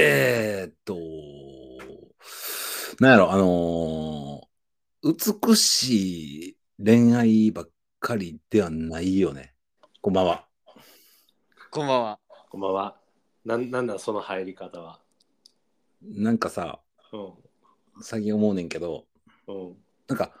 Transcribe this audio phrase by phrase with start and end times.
[0.00, 0.94] えー、っと、
[3.00, 4.48] なんやろ、あのー
[5.02, 9.54] 美しい恋愛ばっかりではないよね。
[10.02, 10.48] こんばんは。
[11.70, 12.20] こんばんは。
[12.50, 12.96] こんばんは。
[13.44, 15.00] なんなんだその入り方は。
[16.02, 17.32] なんかさ、うん。
[18.00, 19.06] 最近思うねんけど、
[19.46, 19.76] うん。
[20.08, 20.32] なんか、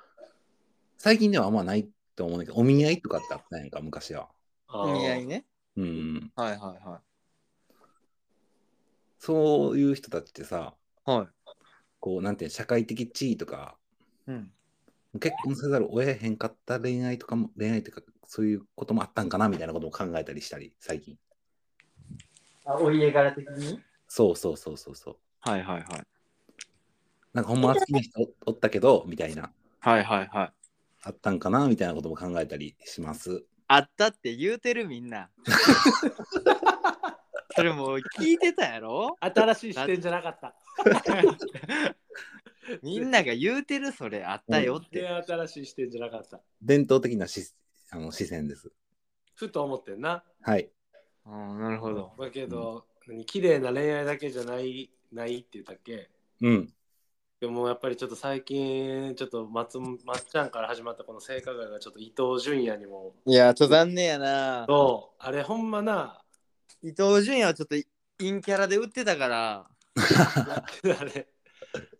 [0.98, 4.28] 最近ではあんまないと思うねんけど、お見合いとかってあったんやんか、昔は。
[4.68, 5.46] あお見合いーうね。
[5.84, 6.32] ん。
[6.36, 7.02] はいはいは
[9.18, 10.74] そういう人たちってさ、
[11.06, 11.10] い。
[11.10, 11.28] はい。
[12.00, 13.76] こう、なんていうの社会的地位とか、
[14.26, 14.52] うん。
[15.20, 21.18] 結婚せざるを得へんかった恋愛とかも、恋愛とか、そういうこともあったんかなみたいなことを考えたりしたり、最近。
[22.64, 23.80] あ、お家柄的に？
[24.06, 25.16] そうそうそうそうそう。
[25.40, 26.06] はいはいはい。
[27.32, 30.52] なんかほんまは好きな人おおったけど、みたいな、はいはいはい。
[31.02, 33.44] あったんかなみたいなことも考えたりします。
[33.66, 35.30] あったって言うてるみんな。
[37.58, 39.16] それもう聞いてたやろ？
[39.20, 40.54] 新しい視点じゃなかった。
[42.82, 45.00] みんなが言うてるそれあったよって。
[45.00, 46.40] で新しい視点じゃなかった。
[46.62, 47.52] 伝統的なし
[47.90, 48.70] あの視線です。
[49.34, 50.22] ふと思ってんな。
[50.42, 50.70] はい。
[51.24, 52.12] あーなるほど。
[52.18, 56.08] だけど、何綺麗な恋愛だけじゃないないって言ったっけ？
[56.42, 56.72] うん。
[57.40, 59.96] でもやっぱりちょっと最近ちょっと松まっ
[60.28, 64.66] ちゃんから始まったこの性加害がちょっと伊藤純也にもいや、ちょっと残念やな。
[64.66, 66.20] そうあれほんまな
[66.82, 67.76] 伊藤純也はちょっと
[68.18, 69.66] 陰キャラで売ってたから。
[69.66, 69.74] あ
[71.04, 71.28] れ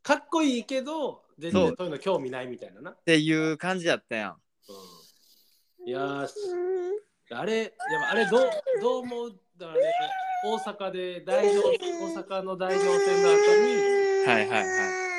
[0.02, 2.90] かっこいいけど全然そういうの興味ないみたいなな。
[2.92, 4.30] っていう感じやったやん。
[4.32, 6.28] うんいやー
[7.30, 9.40] あれ、やっぱあれどうどう思う？
[9.60, 9.92] あれ
[10.44, 11.74] 大阪で大乗大
[12.24, 13.28] 阪の大乗船の
[14.24, 14.64] 後はいはいはい。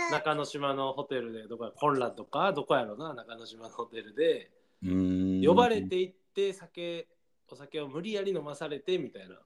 [0.06, 4.52] に中之島のホテルでどこやコンラとかどこやろな中之島のホテルで
[4.84, 7.08] 呼ばれて行って酒
[7.48, 9.40] お酒を無理やり飲まされてみたいな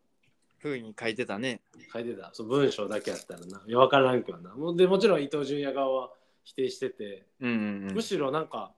[0.64, 1.62] ふうに書いてたね。
[1.92, 2.30] 書いてた。
[2.34, 3.62] そう文章だけやったらな。
[3.68, 4.56] いや分からんけどな。
[4.56, 6.12] もうでもちろん伊藤純也側は
[6.46, 7.28] 否定してて。
[7.42, 7.94] うんうんうん。
[7.96, 8.02] む。
[8.02, 8.74] しろなんか、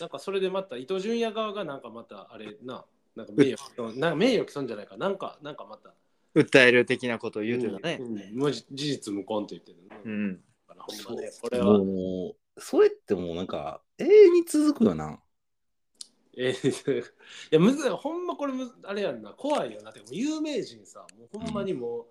[0.00, 2.84] なんかそれでまた伊藤純也側がなんかまたあれな、
[3.14, 5.94] なんか名誉毀損なんか名誉毀損じゃないか、なんかなんかまた。
[6.34, 7.98] 訴える的なことを言うてたね。
[8.00, 8.18] うん。
[8.18, 8.36] うん。
[8.36, 10.00] もう事実無根と言ってる、ね。
[10.04, 10.34] うん。
[10.68, 15.20] だからほんまね、これは、もう、それってもうなんか、永遠に続くよな。
[16.36, 17.04] えーい
[17.50, 19.30] やむずいほんまこれむずあれやんな。
[19.30, 19.92] 怖いよな。
[19.92, 22.06] てかもう有名人さもうほんまにもう、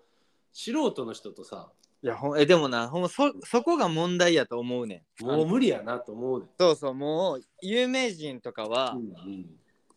[0.52, 1.70] 素人の人とさ。
[2.02, 5.24] いやほんえでもなほんまそそこが問題やと思うねん。
[5.24, 9.46] もう無理やなと思うで、そうそうもう有名人とかは、うん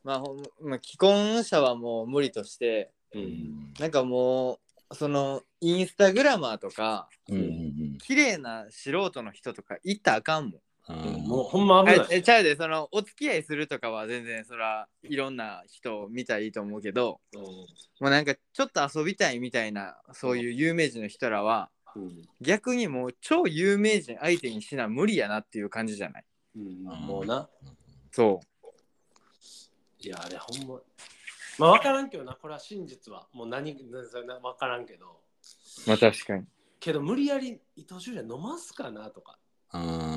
[0.03, 3.21] まあほんまあ、既婚者はもう無理としてうん。
[3.21, 4.59] うんなんかも
[4.91, 10.61] うそのインスタグラマーとかうんうん綺麗な素人の人とか行ったらあかんもん。
[10.87, 10.97] うん
[11.27, 17.65] もうほんま危ないええちゃうでそのお付き合いするとかは全然そらいろんな人を見たらいいと思うけどうんも
[18.01, 26.25] うなんかちょっと遊びたいみたいなそういう有名人の人らはうん逆にもう超有名人相手にしな無理やなっていう感じじゃない？
[26.55, 27.49] うんもうな
[28.11, 28.39] そ
[30.01, 30.79] いや、あれほんま。
[31.57, 33.27] まあ分からんけどな、これは真実は。
[33.33, 35.19] もう何、なな分からんけど。
[35.85, 36.45] うまあ確かに
[36.79, 39.37] けど無理やり伊藤純也飲ますかなとか。
[39.73, 40.08] うーん。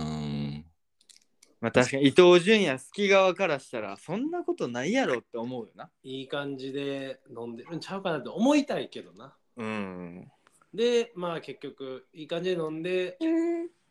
[1.62, 2.08] まあ確かに。
[2.08, 5.88] 伊藤純也好き側からしたらそんなことないやろって思うよな。
[6.02, 9.32] いい感じで飲んでるんちゃうかなって思いたいけどな。
[9.56, 10.28] うん。
[10.74, 13.16] で、まあ結局、いい感じで飲んで、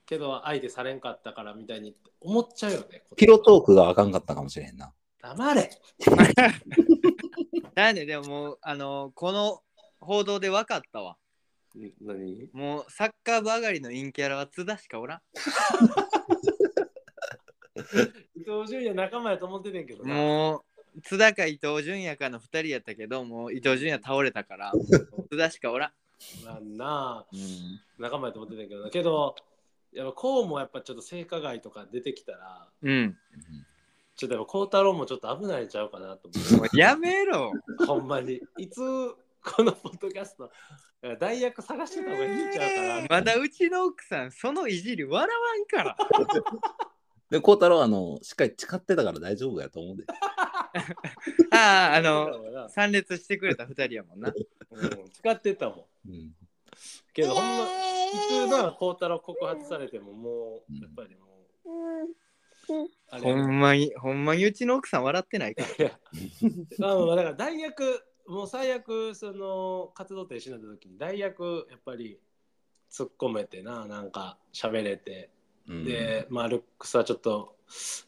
[0.05, 3.03] けど相手されんかったからみたいに思っちゃうよね。
[3.15, 4.91] ピロトークがあかんかったかもしれへんな。
[5.21, 5.69] 黙れ。
[7.73, 9.63] だねでももうあのこの
[10.01, 11.15] 報道で分かったわ。
[11.77, 12.49] ん何？
[12.51, 15.21] もうサッカー部上がりの陰キャラは津田しかおらん
[18.35, 20.13] 伊藤純也仲間やと思っててんけどな。
[20.13, 20.63] も
[20.95, 24.73] う津田か伊藤純也かの2人やったけどもう伊藤純也倒れたから
[25.29, 25.87] 津田しかおら
[26.43, 27.25] ん、なんな
[27.97, 28.89] 仲間やと思ってたけどな。
[28.89, 29.35] けど、
[29.93, 33.17] やっぱこうもやっぱちょっと性加害とか出てきたら、うん、
[34.15, 37.85] ちょっとやっぱ孝太郎もちょっと危ないんちゃうかなと思もうやめろう。
[37.85, 38.41] ほんまに。
[38.57, 38.79] いつ
[39.43, 40.51] このポッドキャスト、
[41.19, 43.07] 代役探してた方がいいんちゃうかな。
[43.09, 45.97] まだうちの奥さんそのいじり笑わんから
[47.31, 50.03] で、孝太郎はあの、しっかり誓ってたから大丈夫やと思うで。
[51.51, 54.33] あああの参列してくれた2人やもんな
[54.71, 56.09] うん、使ってたもん。
[56.09, 56.35] うん。
[57.13, 65.99] けどほんま、普通な孝太郎告発されてももう、やっぱりもう、あれほんまにほんまにうちの奥さん笑ってないからいや
[66.79, 72.19] まあまあだから代役もう最悪その活動停止になった時に代役やっぱり
[72.89, 75.31] 突っ込めてななんか喋れて、
[75.67, 77.55] うん、でまあルックスはちょっと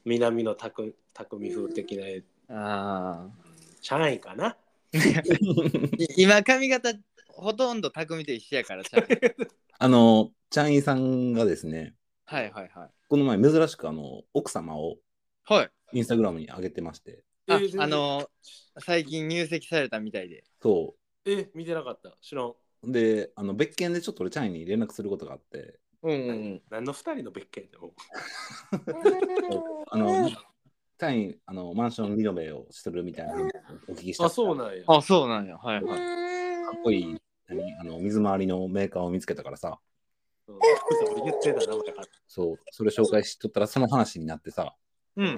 [0.06, 2.06] 南の匠匠風的な
[2.50, 3.44] ああ
[3.82, 4.56] シャイかな？
[6.18, 6.94] 今髪型
[7.28, 9.08] ほとんど匠と一緒やからちゃう
[9.80, 11.96] あの、チャンイさんがですね、
[12.26, 12.90] はいはいはい。
[13.10, 14.98] この前珍しくあの、奥様を
[15.46, 15.72] はい。
[15.94, 18.30] インスタグラムに上げてまして、あえーあの
[18.80, 20.44] 最近入籍されたみたいで。
[20.62, 20.96] そ
[21.26, 22.16] え、見てなかった。
[22.22, 22.48] 知らん。
[22.48, 22.56] う。
[22.92, 27.94] で、あの別件でちょっと俺、チャンイに連絡することがあって、うんうんうん何の二人の別件でも。
[29.90, 33.50] あの、チャイあのマンションリノベをするみたいなのを
[33.90, 34.26] お聞きした。
[34.26, 34.84] あ、かそうなんや。
[34.88, 36.00] あそうなんやはいはい
[36.78, 37.18] っこいい
[37.48, 39.80] 何あの水回りのメーカーを見つけたからさ、
[40.48, 42.08] うん俺言ってたな、俺から。
[42.28, 44.76] そう、それ紹介しとったらその話になってさ、
[45.16, 45.38] うん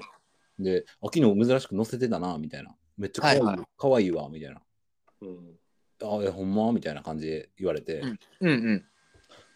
[0.57, 2.75] で、あ昨日珍しく載せてたな、みたいな。
[2.97, 4.61] めっちゃ可愛い,、はいはい可愛いわ、みたいな。
[5.21, 5.59] うん。
[6.01, 6.71] あ、え、ほんま？
[6.71, 7.99] みたいな感じで言われて。
[7.99, 8.85] うんうんうん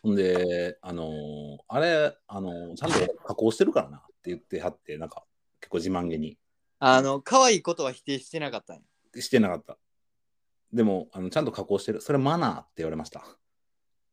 [0.02, 5.24] ほんで、あのーあれ、あのーちゃんと加工してるからなって言ってはって、なんか
[5.60, 6.38] 結構自慢げに
[6.80, 9.78] あの可愛いことは否定してなかったんやしてなかった。
[10.72, 12.00] でも、あのちゃんと加工してる。
[12.00, 13.22] それマナーって言われました。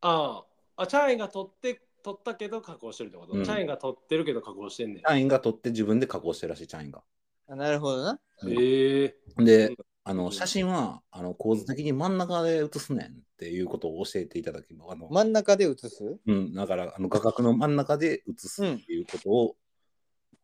[0.00, 0.44] あ
[0.77, 5.03] あ、あ、チャイが取って、取ったけど加工してるってこと、うんチャイが取ってるけど加工してんねん。
[5.06, 7.03] 社員が取って自分で加工してるらしい、社員が。
[7.49, 8.19] あなるほどな
[8.49, 9.77] へえで、うん
[10.08, 14.93] あの写真はあの構図的に真ん中で写すねんっていうことを教えていただきます。
[14.93, 16.17] あの真ん中で写す？
[16.25, 19.56] うん、だからあの画角の真ん中で写すっていうことを、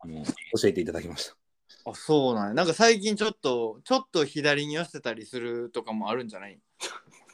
[0.00, 1.36] あの教えていただきました。
[1.88, 2.54] あそうなんや。
[2.54, 6.58] なんか最近ちょっとちょっと左に寄せたりするとかもあるんじゃない？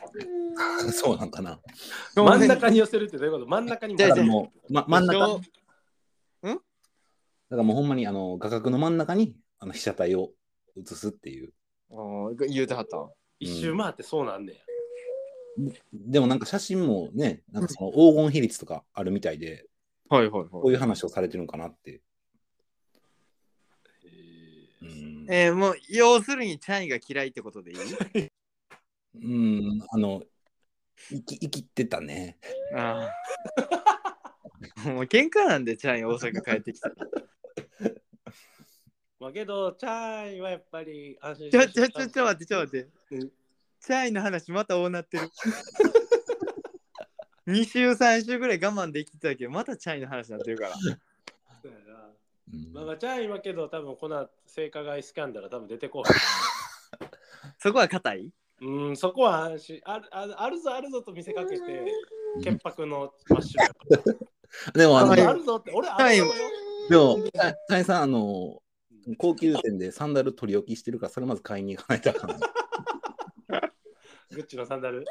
[0.93, 1.59] そうなんかな。
[2.15, 3.47] 真ん中に寄せるってどういうこと？
[3.47, 6.61] 真ん中にだからもう、ま、真ん中、だか
[7.57, 10.33] らもうほんまにあの画角の真ん中にあの被写体を
[10.77, 11.55] 写すっていう。
[11.91, 13.11] あー言うてはったん？
[13.41, 15.73] 一周回ってそうなんねや。
[15.93, 19.67] でもなんか写真もね、なんかその黄金比率とかあるみたいで、
[20.09, 22.01] はいはいこういう話をされてるのかなって。
[24.03, 27.79] えん、えー、もう要するにチャイが嫌いってことでいい？
[29.21, 30.23] うん、あの、
[31.11, 32.39] 生き生きてたね。
[32.75, 33.11] あ
[34.85, 36.95] あ もう喧嘩なんでチャイ大阪帰ってきたら
[39.21, 42.89] まあけど、チャイはやっぱり安心ちょちょちょちょ待ってちょ待って。
[43.13, 43.33] うん
[43.81, 45.31] チャイの話また大なってる。
[47.47, 50.75] 2週3週ぐらい我慢できてたけどまたチャイの話になってるから。
[50.75, 50.81] そ
[51.69, 52.11] うやな。
[52.53, 52.73] うん。
[52.73, 56.03] まあまあ、チャイはけど、多分この性加害スキャンダル多分出てこ
[57.59, 58.19] そこは硬い？
[58.19, 58.33] ない。
[58.61, 61.63] うん、そこは安心あるあるあるぞあるぞと見せかけて、
[62.43, 63.65] 潔白の真っ白。
[64.75, 66.25] でもあの、であるあるぞって、俺あるぞ
[66.91, 67.19] よ。
[67.19, 67.25] も、
[67.69, 68.61] タイさん、あの、
[69.17, 72.29] 高級店でサンダル取り置きしてるから、それまず買いに行かないとあか。
[74.31, 75.05] グッチのサンダル。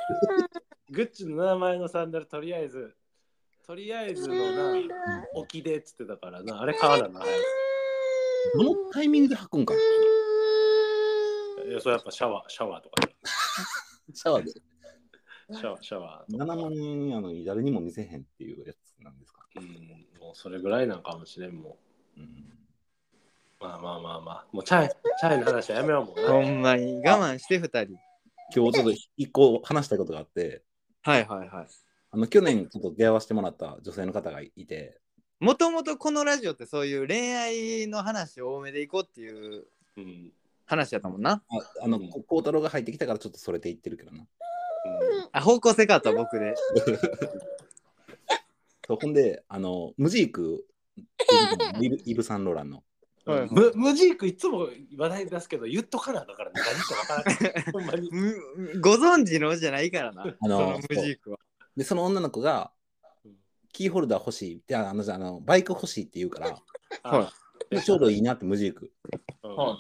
[0.90, 2.96] グッチの名前のサンダル、とりあえず、
[3.66, 4.74] とりあえずのな、
[5.34, 7.26] 置きでっつってたからな、あれ買わなな。
[8.56, 9.80] どのタイミングで履くんかな
[11.66, 13.16] いや、そうやっぱシャワー、シャワーとかね。
[14.14, 16.56] シャワーでシャワー、シャワーと7か。
[16.56, 19.46] 万円あの誰にも見せへんっていうやつなんですか。
[19.56, 19.64] うん、
[20.22, 21.78] もうそれぐらいなんかもしれんも
[22.16, 22.28] うん、う。
[23.60, 24.46] まあまあまあまあ。
[24.52, 26.32] もうチャイ、チャイの話はやめようもうな。
[26.32, 27.02] ほんまに。
[27.04, 27.98] 我慢して2人。
[28.56, 30.64] 今日ちょっと一個話したいことがあって、
[31.02, 31.68] はいはいはい。
[32.12, 35.00] あの去年ちょっと出会わせてもらった女性の方がいて、
[35.40, 39.30] もともとこのラジオってそういう恋愛の話を多めでいこうってい
[39.60, 39.66] う
[39.98, 40.32] うん。
[40.66, 41.42] 話やったもんな。
[41.50, 42.10] ああの、うん。
[42.10, 44.26] こ孝太郎が入ってきたからちょっとそれていってるけどな。
[45.32, 46.56] あ方向性変わった僕で。
[48.88, 50.66] そうほんで、あの、ムジーク、
[51.82, 52.84] イブイブ・サンローランの。
[53.32, 57.66] はいうんムムジークいつも話題出すけど言っとかなあから何かわからない。
[57.74, 58.10] ほんまに。
[58.12, 61.40] むご存知のじゃないからなあのそのムジークは
[61.78, 62.72] で、その女の子が
[63.24, 63.34] うん、
[63.72, 68.92] キーホルダー欲しいって、あの、あのバイク欲しいって言うから、ちょうどいいなって、ムジーク。
[69.44, 69.78] うんは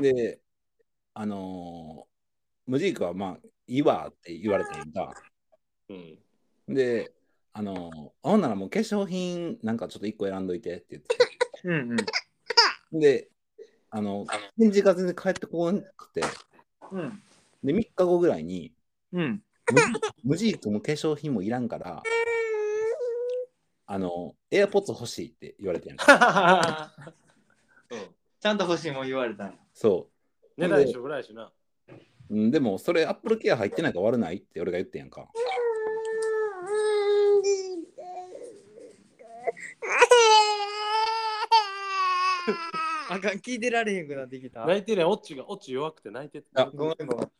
[0.00, 0.40] で、
[1.14, 5.12] あのームジークはまあ、いいわって言われてんだ。
[5.88, 6.74] うん。
[6.74, 7.12] で、
[7.52, 11.16] あのーほんならもう化粧品なんかちょっと1個選んどいてって言って。
[11.64, 11.96] うんうん
[12.92, 13.28] で、
[13.90, 14.26] あの、
[14.58, 16.22] 返事が全然返ってこなくて、
[16.90, 17.22] うん
[17.62, 18.72] で、3日後ぐらいに、
[19.12, 19.86] うんムジ
[20.24, 22.02] ムジークも化粧品もいらんから、
[23.86, 30.08] あの、エアポッツ欲しいって言われてんちゃんと欲しいもん言われたんやそ
[30.58, 31.44] 値段一緒ぐらいやしな。
[31.44, 32.34] う。
[32.34, 35.28] うんでも、それアップルケア入ってないから悪ないって俺が言ってんやんか。
[43.10, 46.48] あかん聞いてられへんくなってきた泣いてね、オッチが、オッチ弱くて泣いてて。
[46.54, 47.30] あごめんごめん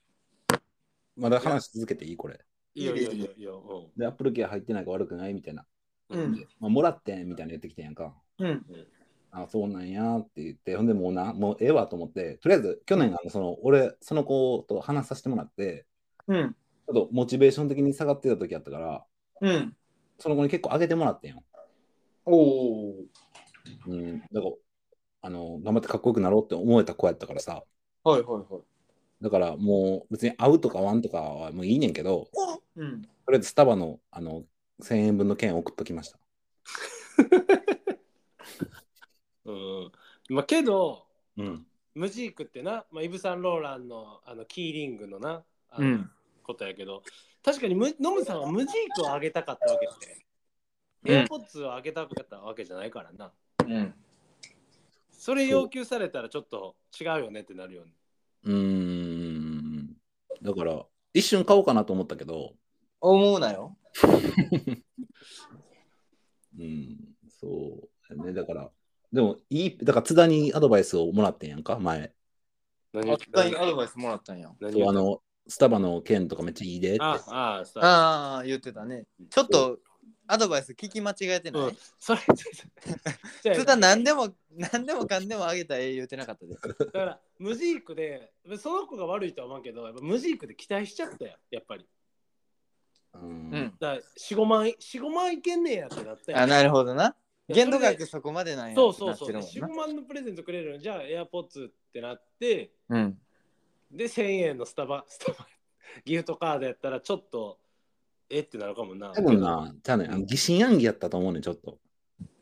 [1.17, 2.17] まだ話続けていい？
[2.17, 2.41] これ。
[2.75, 3.91] いいよいいよいいよいいよ。
[3.97, 5.35] で、アップルケア入ってないから悪くない？
[5.35, 5.67] みたいな。
[6.11, 8.15] うんまあ、もらってんみたいな言ってきてんやんか。
[8.39, 8.65] うん
[9.31, 15.87] あ、そうなんやって言って、ほんでもうな、もうええわと思って、とりあえず去年、あのその俺、その子と話させてもらって、
[16.29, 19.05] うんょっとモチベーション的に下がってた時あったから、
[19.41, 19.77] うん。
[20.19, 21.43] その子に結構上げてもらってんよ。
[22.25, 22.37] お
[22.91, 23.05] お。
[23.87, 24.21] うん。
[24.21, 24.53] だから、
[25.25, 27.65] あの、頑張ってかっこよくなろうって思えた子やったからさ、
[28.05, 28.63] はいはいはい。
[29.23, 32.29] だからもう別に会うとか会わんとかはもういいねんけど、
[32.77, 33.01] うん。
[33.01, 34.45] とりあえずスタバのあの
[34.83, 36.19] 1000円分の券送っときました。
[39.47, 39.93] うん。
[40.29, 41.07] まあけど、
[41.39, 41.67] うん。
[41.95, 46.11] ムジークってな、まあ、イブ・サンローランのあのキーリングのな、あのうん
[46.43, 47.03] ことやけど、
[47.43, 50.25] 確かにムノムさんはムジークを上げたかったわけで、うん
[51.07, 53.33] エアポッツを上げたかったわけじゃないからな。
[53.67, 53.95] うん。
[55.25, 57.93] それ要求されたらちょっと違うよねってなるよね。
[58.45, 59.97] うーん。
[60.43, 62.53] だから、一瞬買おうかなと思ったけど、
[63.01, 63.75] 思うなよ。
[66.61, 66.99] うん、
[67.41, 68.35] そうやね。
[68.35, 68.71] だから、
[69.15, 72.13] でもいい、だから津田にアドバイスをもらってんやんか、前。
[72.93, 74.55] 何あったにアドバイスもらったんや。
[74.61, 77.03] そうあの、スタバの券とかめっちゃいいでって。
[77.03, 79.07] ああ、さああ、言ってたね。
[79.31, 79.79] ちょっと
[80.27, 81.63] アドバイス聞き間違えてない？
[81.63, 81.77] うん。
[81.99, 82.21] それ、
[83.43, 86.55] じゃあつた何でも何でもかんでもあげたらええ言ってなかったで。
[86.55, 91.87] だから、ムジークで、その子が悪いとは思うけど、やっぱムジークで期待しちゃったよ、やっぱり。
[93.15, 93.77] うんうん。
[93.79, 96.39] だから、4、5万、4、5万いけんねえやってなったよ。
[96.39, 97.17] あ、なるほどな。
[97.47, 98.75] いや限度額そこまでなんや。
[98.75, 99.29] そうそうそう。
[99.29, 103.19] 4、なってるもん5万のプレゼントくれるのじゃあ、エアポッツってなって、なうん。
[103.91, 105.47] で、1000円のスタバ、スタバ、
[106.05, 107.59] ギフトカードやったら、ちょっと、
[108.31, 109.13] えってなるかもな。
[109.13, 111.79] 多分な、じゃあね、あの疑心暗鬼やったと思うねん、ちょっと。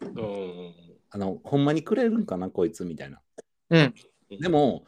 [0.00, 0.74] うん。
[1.10, 3.20] あの、ほんまにくれるんかな、こいつみたいな。
[3.70, 3.94] うん。
[4.40, 4.86] でも、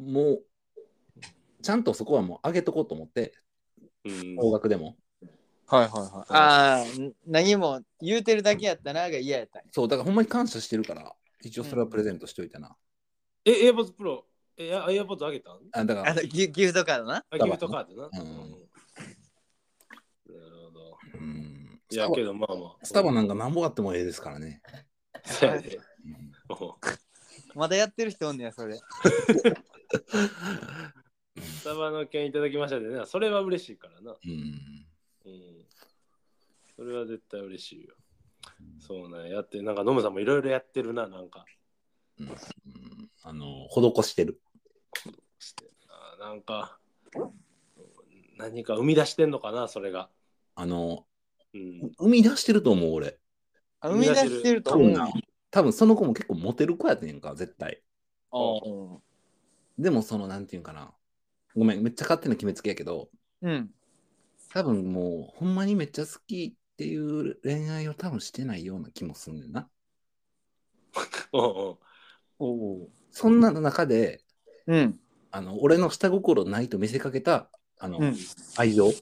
[0.00, 0.44] もう、
[1.62, 3.34] ちゃんとそこはもう上げとこうと思って、
[4.04, 4.96] うん高額でも。
[5.66, 6.26] はいはいはい。
[6.28, 6.84] ああ、
[7.26, 9.68] 何も言うてるだけやったなが嫌やったんや。
[9.72, 12.74] そう、だからほんまに感謝してるから、一応それはプレゼントしといたな。
[13.44, 14.24] え、エアポッツプロ、
[14.56, 15.58] え、エアエアポッツあげたん？
[15.72, 17.24] あだからあの、ギギフトカードな。
[17.28, 18.10] あギフトカードな。
[18.12, 18.68] うん
[20.28, 20.98] なるほど。
[21.14, 22.76] うん、いや、スタバけどまあまあ。
[22.84, 24.62] スタバなんかなんぼあってもええですからね。
[25.24, 25.50] そう
[27.54, 28.78] まだやってる人おんねや、それ。
[31.40, 34.12] スタバの券いただきましたでね、それは嬉しいからな。
[34.12, 34.30] うん
[35.26, 35.64] うん。
[36.76, 37.94] それは絶対嬉しいよ。
[38.80, 41.44] そうね、やって、なんかノムさんもいろいろやってるな、なんか。
[42.20, 42.28] うん
[43.22, 44.40] あの、施してる。
[45.38, 46.78] してあなんか、
[48.38, 50.08] 何か生み出してんのかな、それが。
[50.54, 51.04] あの、
[51.54, 51.92] うん。
[51.98, 53.18] 生み出してると思う、俺。
[53.80, 55.00] あ生み出してると思う
[55.50, 57.82] 多分その子も結構モテる子やってんか、絶対。
[58.32, 59.00] う
[59.78, 60.92] でも、その、なんていうんかな。
[61.56, 63.08] ごめん、めっちゃ勝手な決めつけやけど、
[63.46, 63.70] ん。
[64.50, 69.68] 多分もう、ほんまにめっちゃ好きっていう恋愛を多分してないような気もすんねんな。
[71.32, 71.78] お
[72.38, 72.88] お。
[73.10, 74.22] そんな中で、
[74.66, 75.00] うん。
[75.30, 78.16] あの、俺の下心ないと見せかけた、あの、うん。
[78.56, 78.92] 愛情、うん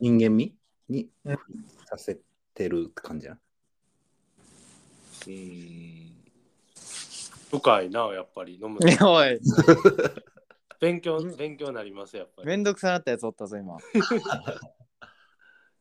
[0.00, 0.54] 人間味？
[0.88, 1.38] にうん
[1.86, 2.18] させ
[2.54, 3.36] てる感じや。
[5.26, 6.10] うん
[7.50, 8.54] 深いな、やっぱり。
[8.54, 9.38] 飲む おい、
[10.80, 12.48] 勉強、勉強になります、やっぱり。
[12.48, 13.78] めんどくさなったやつおったぞ、今。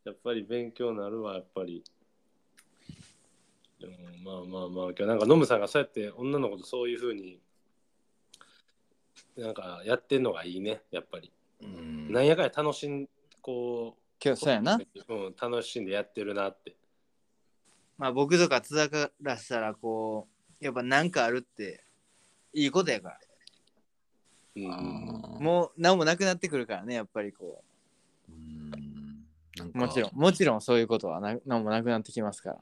[0.06, 1.84] やっぱり勉強になるわ、やっぱり。
[3.80, 7.42] でもまあまあまあ、今日なんかノムさんがそうやって女の子とそういうふうに
[9.36, 11.32] なんかやってんのがいいね、やっぱり。
[11.62, 13.10] うんなんやかんや楽しん、
[13.42, 14.80] こう、今日、そうやな。
[15.10, 16.76] うん、楽しんでやってるなって。
[17.98, 20.28] まあ僕とか津田からしたら、こ
[20.62, 21.84] う、やっぱなんかあるって、
[22.54, 23.20] いいことやから。
[24.56, 27.64] うんあーもう何もなくなってくるからね、やっぱりこ
[28.30, 28.70] うん
[29.58, 29.74] なんう。
[29.74, 32.60] かもちろん、もちろんそういうことはな何もなくなってきますから。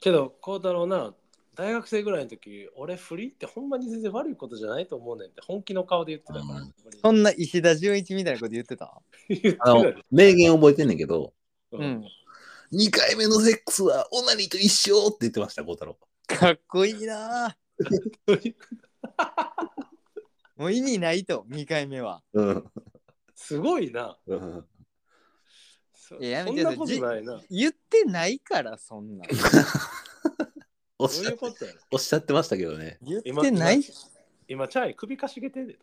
[0.00, 1.14] けど、孝太郎な、
[1.56, 6.60] 大学生ぐらいの時、俺不倫ってほんまに全然悪いことじゃないと思うねんって本気の顔で言ってたから。
[6.60, 9.00] うんそんな石田純一みたいなこと言ってた？
[9.28, 11.32] 言ってあの名言覚えてんねんけど、
[11.72, 12.04] ううんん。
[12.72, 15.96] 2回目のセックスはオナニーと一緒って言ってました、孝太郎。
[16.26, 17.54] かっこいいなぁ
[20.56, 22.22] もう意味ないと、2回目は。
[22.32, 22.64] うん。
[23.34, 24.18] すごいな。
[24.26, 24.64] うん
[25.94, 27.40] そいややめてそんなことないな。
[27.50, 29.28] 言ってないから、そんなん。
[30.98, 32.98] おっしゃどういうことやろおっしゃってましたけどね。
[33.02, 33.82] 言ってない
[34.48, 35.76] 今、チャイ首かしげてんで。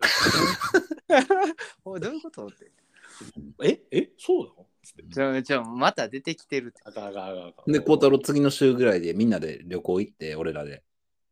[1.85, 2.71] おいどういうことって。
[3.63, 3.79] え？
[3.91, 4.09] え？
[4.17, 4.65] そうなの？
[4.81, 5.03] つって。
[5.13, 6.81] ちょ、ちょ、また出てきてるって。
[6.85, 10.81] あかんあかんあかんあかんで、孝太郎次の週ぐらいでみんなで旅行行って、俺らで。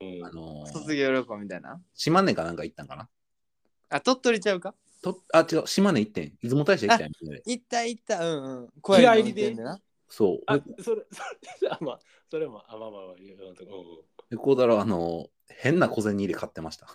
[0.02, 1.82] うんあのー卒業旅行みたいな？
[1.96, 3.08] 島根かなんか行ったんかな？
[3.90, 4.76] あ、鳥取ちゃうか？
[5.02, 6.34] とあ、違う、島根行ってん。
[6.44, 8.68] 出雲大社行ったんやみんなで行った行った、うんうん。
[8.68, 9.56] 日声の帰りで。
[10.12, 10.44] そう。
[10.46, 11.06] あで、それ、
[11.58, 12.00] それ、あまあ、
[12.30, 16.88] それも、あまあまあまあ、言うようなとこで孝太郎、あのー変な小銭入れ買ってました。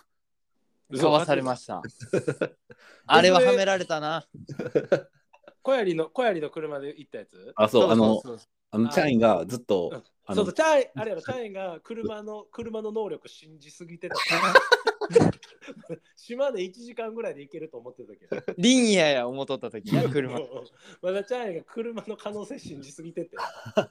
[0.91, 1.81] 買わされました。
[3.05, 4.27] あれははめられたな。
[5.61, 7.53] 小槍の小槍の車で行ったやつ？
[7.55, 14.15] あ、そう、あの、そうそうあの、チャインがずっと、あのそうそう、チャイあれやろ、チャイが車の車の能力信じすぎてた。
[16.17, 18.53] 島で1時間ぐらいで行けると思ってたけど。
[18.57, 20.37] リニアや思っとった時な車。
[21.01, 23.37] まだチャイが車の可能性信じすぎてて、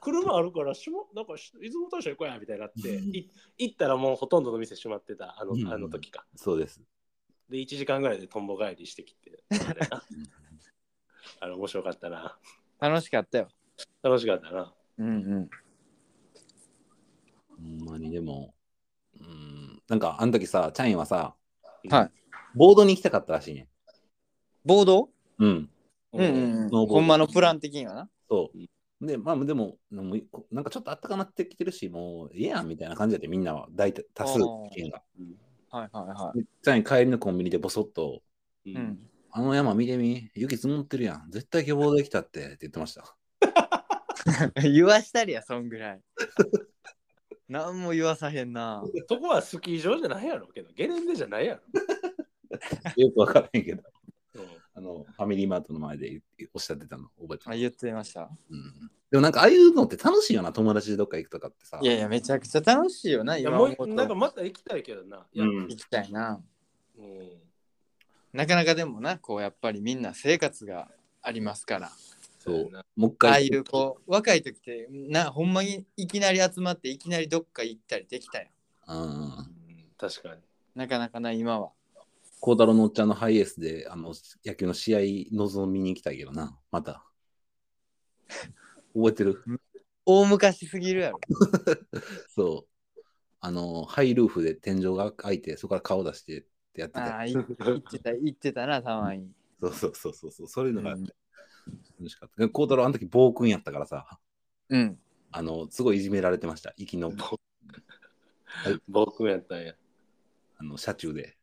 [0.01, 6.27] 車あるから、島なんか出雲大社行こうやみたいになって、い行ったらもうほとんどの店閉まってた、あのうんあの時か。
[6.35, 6.79] そうです。
[7.49, 9.43] で、1時間ぐらいでとんぼ帰りしてきて、
[11.39, 12.37] あれ面白かったな。
[12.79, 13.49] 楽しかったよ。
[14.03, 14.73] 楽しかったな。
[14.99, 15.49] うんうん。
[17.49, 18.53] ほんまにでも、
[19.19, 21.35] うん、なんかあの時さ、チャインはさ、
[21.89, 22.11] はい。
[22.55, 23.67] ボードに行きたかったらしいね。
[24.65, 25.09] ボード？
[25.39, 25.69] うん、
[26.13, 28.09] うんうんほんまのプラン的にはな。
[28.29, 29.05] そう。
[29.05, 34.43] で、まあでも、もうなんかちょっとあったかなってきてるし、もうええやんみたいな感じだってみんなは大体多数意
[34.83, 35.01] 見が。
[35.69, 38.21] はいはいはでチャイン帰りのコンビニでボソッと。
[38.65, 38.99] うん。
[39.31, 41.29] あの山見てみ、雪積もってるやん。
[41.29, 43.16] 絶対希望できたってって言ってました。
[44.61, 46.01] 言わしたりや、そんぐらい。
[47.49, 48.83] 何も言わさへんな。
[49.07, 51.61] そこはスキー場じゃないやろうけど、ゲレンデじゃないやろ。
[52.97, 53.83] よくわからへんけど、
[54.35, 56.21] うんあの、ファミリーマートの前で
[56.53, 57.55] おっしゃってたの覚えてます？
[57.55, 58.29] あ言ってました。
[58.49, 61.79] うん、でもなんかああいうのって楽しいよな、友達でどっか行くとかってさ。
[61.81, 65.25] いやいや、めちゃくちゃ楽しいよな、いやもうなんかまた行きたいけどな。
[65.31, 66.41] いやうん行きたいな。
[66.97, 67.41] うん
[68.33, 70.91] なかなかでもな、こうやっぱりみんな生活が
[71.21, 71.91] ありますから。
[72.47, 73.47] そうもう一ああ回。
[73.47, 78.47] いうこう若い時ってなほんまにいきなり集まっていきなりどっか行ったりできたよ。
[78.87, 78.97] うん。
[78.99, 79.57] うん
[79.97, 80.41] 確かに。
[80.75, 81.71] なかなかな今は。
[82.39, 84.13] 孝太郎のおっちゃんのハイエースであの
[84.45, 84.99] 野球の試合
[85.35, 87.03] 望みに行きたいけどな、また。
[88.93, 89.43] 覚えてる？
[90.05, 91.19] 大昔すぎるやろ。
[92.29, 93.01] そう。
[93.39, 97.15] あの、ハイルーフで天井が開いて、そこから顔出してってやってた。
[97.15, 97.45] ああ、い言っ
[97.81, 99.31] てた、言ってたな、たまに。
[99.59, 100.47] そうそうそうそうそう。
[100.47, 101.07] そういうのがうん
[101.99, 102.49] 楽しかった。
[102.49, 104.19] 孝太郎あの時暴君やったからさ、
[104.69, 104.99] うん。
[105.31, 106.73] あの、すごいいじめられてました。
[106.77, 107.11] 行きの
[108.87, 109.73] 僕やったんや。
[110.57, 111.37] あの車中で。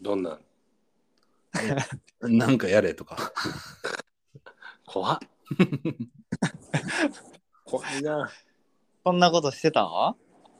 [0.00, 0.44] どんなん？
[2.36, 3.32] なんかやれとか。
[4.86, 5.18] 怖っ。
[7.64, 8.30] 怖いな。
[9.04, 10.16] そんなことしてたわ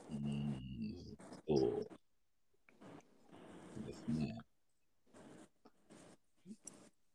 [0.09, 1.17] うーん
[1.47, 1.87] そう
[3.85, 4.34] ですね。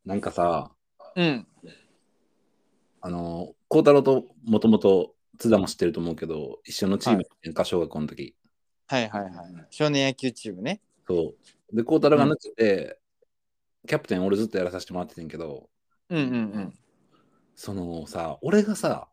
[0.05, 0.71] なんかさ、
[1.15, 1.47] うん。
[3.01, 8.35] あの、孝太郎ともともと津田も知ってると思うけど、一緒のチームやんか、小学校の時。
[8.87, 9.31] はいはいはい。
[9.69, 10.81] 少年野球チームね。
[11.07, 11.33] そ
[11.71, 11.75] う。
[11.75, 12.99] で、孝太郎が抜けて、
[13.87, 15.69] キャプテン俺ずっとやらさせてもらっててんけど、
[16.09, 16.73] うんうん
[17.55, 19.07] そのさ、俺がさ、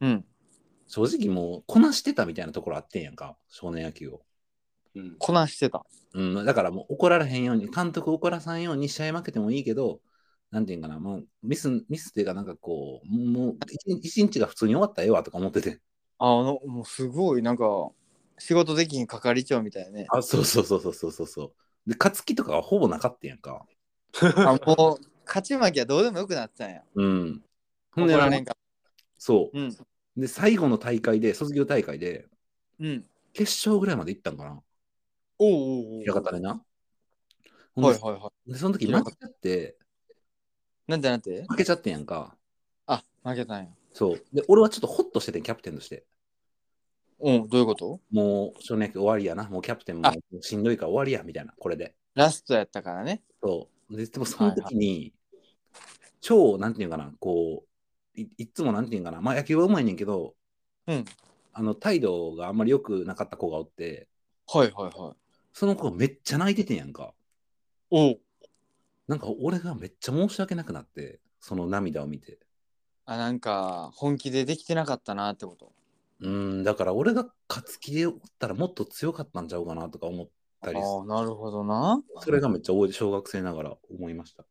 [0.00, 0.10] うん。
[0.10, 0.24] うん。
[0.86, 4.22] 正直もうこなしてたみたいなところあってんやんか、少年野球を。
[4.94, 5.16] うん。
[5.18, 5.84] こなしてた。
[6.12, 10.00] うん、だからもう怒られへんように、監督怒らさんように試合負けてもいいけど、
[10.54, 13.56] なんていうんかな、まあ、ミス、ミスっていうかなんかこう、もう
[14.00, 15.80] 一日が普通に終わったらええわとか思ってて。
[16.20, 17.90] あの、もうすごい、なんか、
[18.38, 20.06] 仕事できん係長みたいね。
[20.10, 21.42] あ、そうそうそうそうそうそうそ
[21.86, 21.90] う。
[21.90, 23.66] で、勝つ気とかはほぼなかったやんか。
[24.22, 26.84] あもう、勝ち負けはどうでもよくなってたんや。
[26.94, 27.44] うん。
[27.90, 28.56] ほんでられんか。
[29.18, 29.58] そう。
[29.58, 29.76] うん。
[30.16, 32.28] で、最後の大会で、卒業大会で、
[32.78, 33.04] うん。
[33.32, 34.62] 決勝ぐらいまで行ったんかな。
[35.40, 36.64] おうおうおう平方でな。
[37.74, 38.52] はいはいはい。
[38.52, 39.76] で、その時負けちゃって、
[40.86, 41.44] なんてなんて？
[41.48, 42.36] 負けちゃってんやんか。
[42.86, 43.68] あ、負けたんや。
[43.92, 44.22] そう。
[44.32, 46.04] で、俺はちょっとホッとしててん、キャプテンとして。
[47.20, 48.00] うん、どういうこと？
[48.12, 49.48] もう少年野球終わりやな。
[49.48, 51.94] もうキャプテンもあしんどいから終わりや、みたいな、これで。
[52.14, 53.22] ラストやったからね。
[53.42, 53.96] そう。
[53.96, 55.14] で、でもその時に、
[56.20, 57.64] 超、なんていうかな、こ
[58.16, 60.34] う、いいっつもなんていうかな、まあ野球はうまいねんけど、
[60.86, 61.04] うん。
[61.52, 64.08] あの、態度があんまり良くなかった子がおって、
[64.46, 65.16] はいはいはい。
[65.52, 67.14] その子がめっちゃ泣いててんやんか。
[67.90, 68.20] おう
[69.06, 72.38] なんか俺がめっちゃ申し訳なくなって、その涙を見て。
[73.04, 75.72] あ、なんか、本気でできてなかったなってこと。
[76.20, 80.28] うーん、だから俺が勝つ気でおったらもっと強かったんちゃうかなとか思っ
[80.62, 82.02] たりすああ、なるほどな。
[82.20, 84.44] それがめっちゃ覚えて小学生ながら思いました。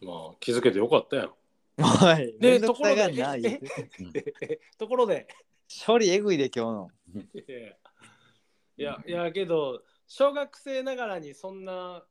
[0.00, 1.32] まあ、気づけてよかったやん。
[1.80, 2.36] はい。
[2.40, 5.28] でところで言うてところで、
[5.86, 6.90] 処理えぐいで今日の。
[8.76, 12.02] いや、いや、けど、小学生ながらにそんな、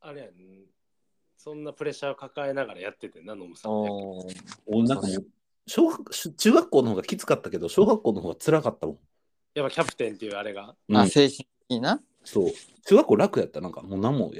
[0.00, 0.30] あれやん、
[1.38, 3.72] そんなプレッシャーを抱えながらやっててな、ノムさん。
[3.72, 4.26] お
[4.82, 5.26] なんかもう
[5.66, 8.98] 小学中学校の方がきつかったけど、小学校の方が辛かったもん。
[9.54, 10.74] やっぱキャプテンっていうあれが。
[10.88, 12.02] うんあ、精神的にな？
[12.24, 12.50] そう。
[12.86, 13.60] 中学校楽やった。
[13.60, 14.32] なんかもう何も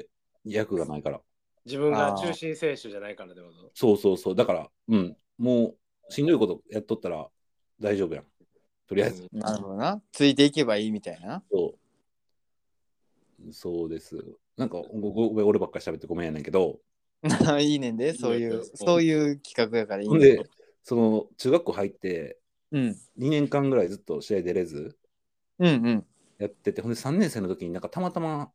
[0.43, 1.21] 役がないから。
[1.65, 3.71] 自分が中心選手じゃないからってこと？
[3.73, 4.35] そうそうそう。
[4.35, 5.17] だから、うん。
[5.37, 5.75] も
[6.09, 7.27] うしんどいことやっとったら
[7.79, 8.25] 大丈夫やん。
[8.87, 9.27] とりあえず。
[9.31, 10.01] なるほどな。
[10.11, 11.41] ついていけばいいみたいな。
[11.49, 11.79] そう。
[13.51, 14.15] そうです。
[14.57, 16.79] なんか、ごごごめん俺ばっかり喋ってごめんやねんけど、
[17.59, 20.43] いいねんで、そういう、そういう企画やからいいねんで、
[20.83, 22.39] その、中学校入って、
[22.71, 22.95] うん。
[23.17, 24.97] 2年間ぐらいずっと試合出れず
[25.59, 26.05] うんうん。
[26.37, 28.51] やってて、ほんで3年生の時になんかたまたま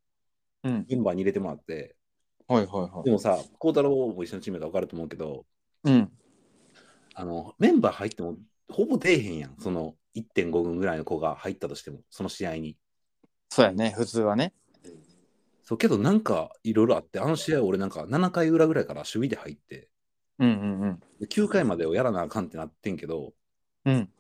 [0.63, 0.87] うん。
[0.89, 1.97] メンバーに入れてもらって、
[2.47, 3.05] はいはいはい。
[3.05, 5.47] でもさ、孝太郎も一緒のチームが分かると思うけど、
[5.85, 6.11] うん。
[7.15, 8.37] あの、メンバー入っても
[8.69, 9.57] ほぼ出えへんやん。
[9.59, 12.77] その1.5軍ぐらいの子が入ったとしても、その試合に。
[13.49, 14.53] そうやね、普通はね。
[15.71, 19.89] そうけどなんかいろいろあって、あの試合俺なんか7回裏ぐらいから守備で入って、
[20.41, 21.01] うんうんうん。
[21.21, 23.35] で9回までをやらなあかんってなってんけど、
[23.85, 24.11] うん。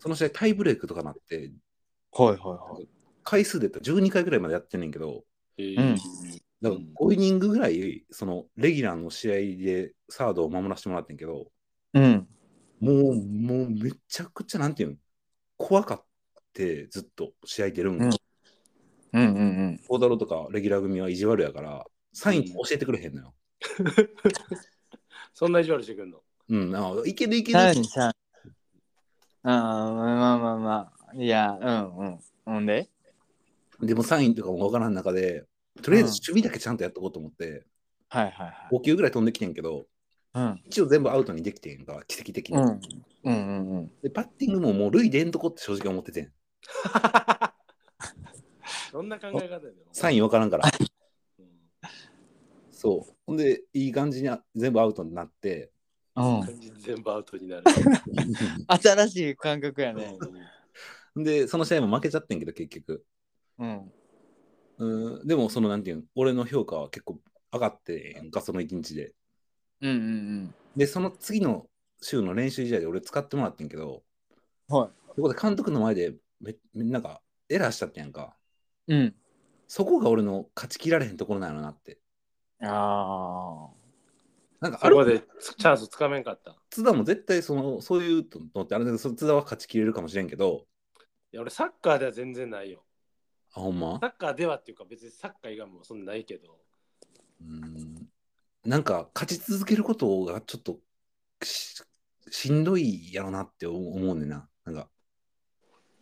[0.00, 1.50] その試合タイブレークとかなって、
[2.12, 2.88] はいはいはい。
[3.24, 5.24] 回数で言ったら12回ぐらいまでやってんねんけど、
[5.56, 5.96] うん
[6.60, 11.46] だから5イニングぐらい、そのレギュラーの試合でサードを守らせてもらってんけど、
[11.94, 12.28] うん。
[12.80, 14.96] もう、もうめちゃくちゃなんていうの、
[15.56, 16.04] 怖かっ
[16.52, 18.16] てずっと試合出るんうんが。
[19.12, 19.40] うんうんう
[19.72, 19.80] ん。
[19.86, 23.34] 孝太郎とかレギュラー組は意地悪やから、サイン教えてくれへんのよ。
[25.34, 26.22] そんな意地悪してくんの？
[26.48, 27.58] うん、あいけるいける。
[27.58, 28.12] 何さ
[29.42, 31.14] ああ、まあまあまあ。
[31.14, 32.18] いや、うんうん。
[32.44, 32.88] ほんで？
[33.80, 35.44] でもサインとかもわからん中で、
[35.82, 37.64] とりあえず守備だけちゃんとやっとこうと思って、
[38.08, 38.74] はいはいはい。
[38.74, 39.86] 5球ぐらい飛んできてんけど、
[40.34, 40.60] うん。
[40.64, 42.56] 一応全部アウトにできてんか、奇跡的に。
[42.56, 42.64] うん。
[42.64, 42.80] うん
[43.24, 43.92] うんうん。
[44.02, 46.32] で、バッティングももう塁でんとこって正直思っててん。
[48.92, 50.66] どんな考え方やねんサインわからんから。
[50.66, 50.88] うん
[52.70, 53.14] そう。
[53.26, 55.72] ほんで、いい感じに全部アウトになって、
[56.14, 56.40] うん。
[56.78, 57.64] 全部アウトになる。
[58.68, 60.16] 新しい感覚やね。
[61.16, 63.04] で、その試合も負けちゃってんけど、結局。
[63.58, 63.92] うん。
[64.78, 67.20] うん、でも、その、なんていうの、俺の評価は結構
[67.52, 69.12] 上がってんか、その一日で。
[69.80, 71.68] うんうんで、その次の
[72.00, 74.04] 週の練習試合で俺使ってもらってんけど、
[74.68, 74.76] うん。
[74.76, 74.90] はい。
[75.16, 78.37] そこで監督の前でめ、めなんか、エラーしちゃってんやんか。
[78.88, 79.14] うん。
[79.66, 81.98] そこが俺の勝ちきられへんところなのなって。
[82.62, 83.68] あ
[84.60, 85.20] なんか、あるそこで
[85.56, 86.50] チャンスつかめんかった。
[86.50, 90.66] い津田も絶対その、そういうのってあれだけど、その津田は勝ちきれるかもしれんけど、
[91.30, 92.84] や俺サッカーでは全然ないよ。
[93.54, 93.98] あ、ほんま？
[94.00, 96.58] サッカーではっていうか別にサッカー以外もそんなないけど。
[97.40, 98.08] うん
[98.64, 100.78] なんか勝ち続けることがちょっと
[101.42, 101.82] し
[102.30, 104.48] しんどいやろなって思うねんな。
[104.64, 104.88] なんか、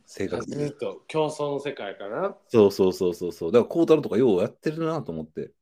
[0.07, 2.37] 性格ずっと競争の世界かな。
[2.49, 3.53] そうそうそうそうそう。
[3.53, 5.51] だから孝太郎とかようやってるなと思って。
[5.51, 5.53] あ。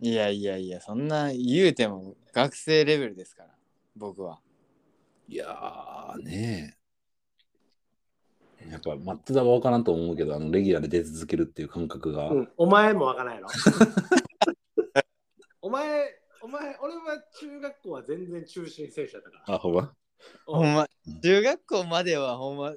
[0.00, 3.48] いやいやいや、そんな言うても学生レベルですから、
[3.96, 4.38] 僕は。
[5.28, 6.82] いやーねえ。
[8.70, 12.30] やっぱ松田は分からんと思うけど、あのレギュラーで出続けるっていう感覚が。
[12.30, 13.48] うん、お前もわからんやろ。
[15.60, 19.54] お前、お前、俺は中学校は全然中心選手だったから。
[19.56, 19.92] あ、ほんま？
[20.46, 20.86] ほんま、
[21.22, 22.72] 中学校まではほんま、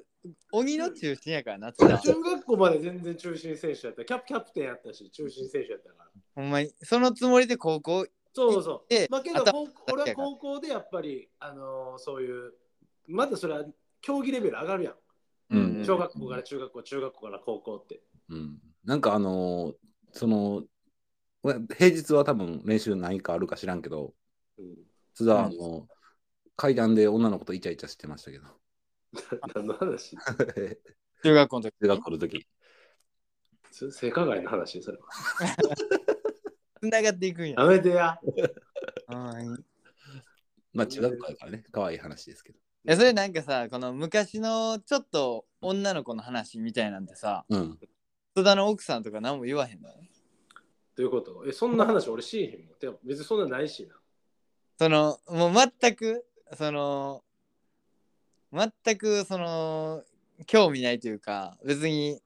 [0.52, 4.04] 鬼の中心やからな、中学校まで全然中心選手だった。
[4.04, 6.10] キャプキャプテンやったし、中心選手やったから。
[6.34, 9.08] ほんまに、そのつもりで高校、そうそうで。
[9.10, 9.42] まあけど
[9.90, 12.52] 俺は高校でやっぱり、あのーそういう、
[13.06, 13.64] まだそれは
[14.02, 14.94] 競技レベル上がるやん。
[15.48, 18.02] うん小学校から中学校、中学校から高校って。
[18.28, 18.58] うん。
[18.84, 19.74] なんかあのー
[20.12, 20.64] その、
[21.42, 24.14] 俺平日は多分練習何かあるか知らんけど、
[24.58, 24.76] うん、
[25.14, 25.86] 津田の、
[26.56, 28.46] 階段で女の子とイチャイチャしてましたけど。
[29.54, 30.16] 何の話？
[31.22, 32.46] 中学校の時中学校の時。
[33.70, 34.82] つ性加害の話？
[34.82, 35.04] それは。
[36.80, 37.60] つながっていくんや。
[37.60, 38.18] やめてや。
[39.08, 39.64] うん
[40.72, 42.58] まあ中学校やからね、可愛い話ですけど。
[42.86, 47.78] えそれなんかさこの昔のちょっと女の子の話みたいなんてさうん。
[48.36, 49.88] 津田の奥さんとか何も言わへんの？
[49.88, 49.96] ど
[50.98, 51.44] ういうこと？
[51.46, 52.78] え、そんな話俺しへんもん。
[52.78, 53.94] てか別にそんなないしな。
[54.78, 57.24] そのもう全くその
[58.52, 60.02] 全くその
[60.46, 62.20] 興味ないというか別に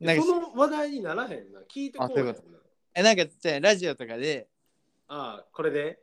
[0.00, 1.60] なんかその話題にならへんな。
[1.72, 2.40] 聞いてこあそういうこ
[2.94, 4.48] えなんかじゃあラジオとかで
[5.08, 5.98] ああ、これで？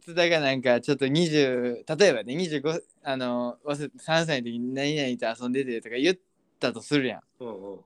[0.00, 6.16] 津田がなんかちょっと20例えばね25あの忘れ3歳の時に何々と遊んでてとか言っ
[6.60, 7.80] たとするやんうんうん。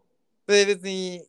[0.48, 1.24] それ別に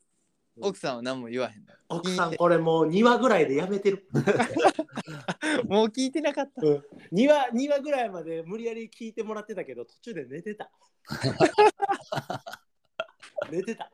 [0.61, 1.73] 奥さんは何も言わへんの？
[1.89, 4.07] 奥さん、これもう2話ぐらいでやめてる。
[5.67, 6.81] もう聞いてなかった2
[7.27, 10.71] 話 ,2 話ぐらいまで無理やり聞いてもらってたけど、途中で寝てた。
[13.51, 13.91] 寝てた。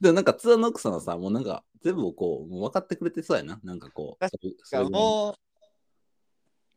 [0.00, 3.60] でもなんか津田の奥さんはさ、もうなんか全部こう、分かってくれてそうやな。
[3.62, 4.18] なんかこう。
[4.18, 5.36] 確そうも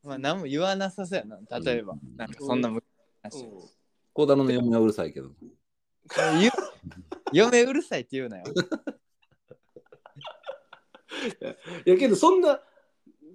[0.03, 1.39] う、まあ、何も言わなさそうやな。
[1.59, 2.83] 例えば、うんなんかそんなむうん
[3.21, 3.45] 話。
[4.13, 5.31] 孝太郎の嫁はうるさいけど。
[6.39, 6.51] 言う
[7.35, 8.45] 嫁うるさいって言うなよ。
[11.85, 12.61] いやけどそんな、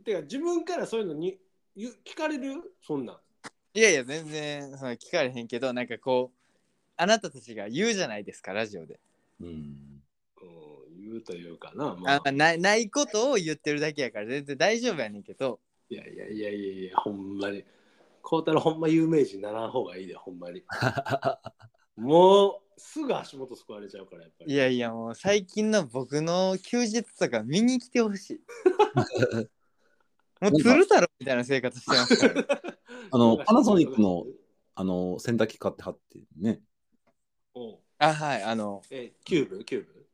[0.05, 1.39] てか自分からそういうのに
[1.77, 2.75] 聞かれる？
[2.83, 3.21] そんなん。
[3.75, 6.39] いやいや、全然その聞かれへんけど、なんかこう、
[6.97, 8.99] あなたたちが言うじゃないですか、ラジオで。
[9.41, 9.47] うん。
[9.49, 10.01] うん
[11.03, 15.59] 言うというかな、まああないないことを言ってるだけやから、全然大丈夫やねんけど、
[15.89, 17.65] いやいやいやいやいや、ほんまに。
[18.23, 20.63] 孝太郎ほんま有名人にならん方がいいで、ほんまに。
[22.01, 24.53] もうすぐ足元救われちゃうから、やっぱり。
[24.53, 28.41] いやいや、もう最近の僕の休日とか見に来てほしい。
[30.41, 32.47] もう鶴太郎みたいな生活してますから。
[33.13, 34.25] あのパナソニックの
[34.75, 36.63] あの、洗濯機買ってはってね。
[37.53, 39.65] おうあ、はい、あの、え、キューブ？
[39.65, 40.07] キューブ？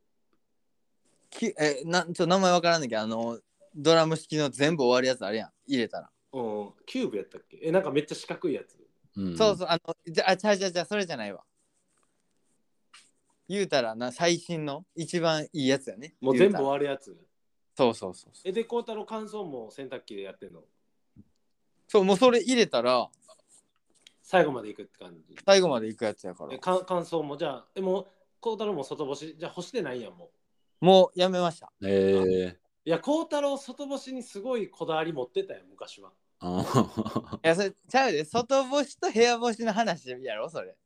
[1.31, 3.39] きえなんちょっと名前わからんねんけど、あの、
[3.77, 6.11] ドラム式の全部終わるやつあるやん、入れたら。
[6.33, 7.61] うん、キューブやったっけ？
[7.63, 8.77] え、なんかめっちゃ四角いやつ。
[9.17, 11.45] うん、そうそう、あの、じゃあ、ちゃうちゃうちゃう、それじゃないわ。
[13.49, 16.15] 言うたらな、最新の一番いいやつやね。
[16.21, 17.17] もう全部終わるやつ。
[17.77, 18.49] そうそうそうそう。
[18.49, 20.65] え、で、孝太郎乾燥も洗濯機でやってんの？
[21.89, 23.09] そう、もうそれ入れたら、
[24.23, 25.37] 最後まで行くって感じ？
[25.45, 26.59] 最後まで行くやつやからえ、。
[26.59, 27.37] か乾燥も？
[27.37, 28.07] じゃあ、え、もう
[28.41, 30.31] 孝太郎も外干し、じゃあ干してないやんも
[30.83, 30.85] う。
[30.85, 31.73] もうやめました。
[31.85, 36.11] えいや、孝太郎外干しにすごいこだわり持ってたよ、昔は。
[36.11, 40.77] ー、あいや、それちゃうで、外干しと部屋干しの話やろ、それ。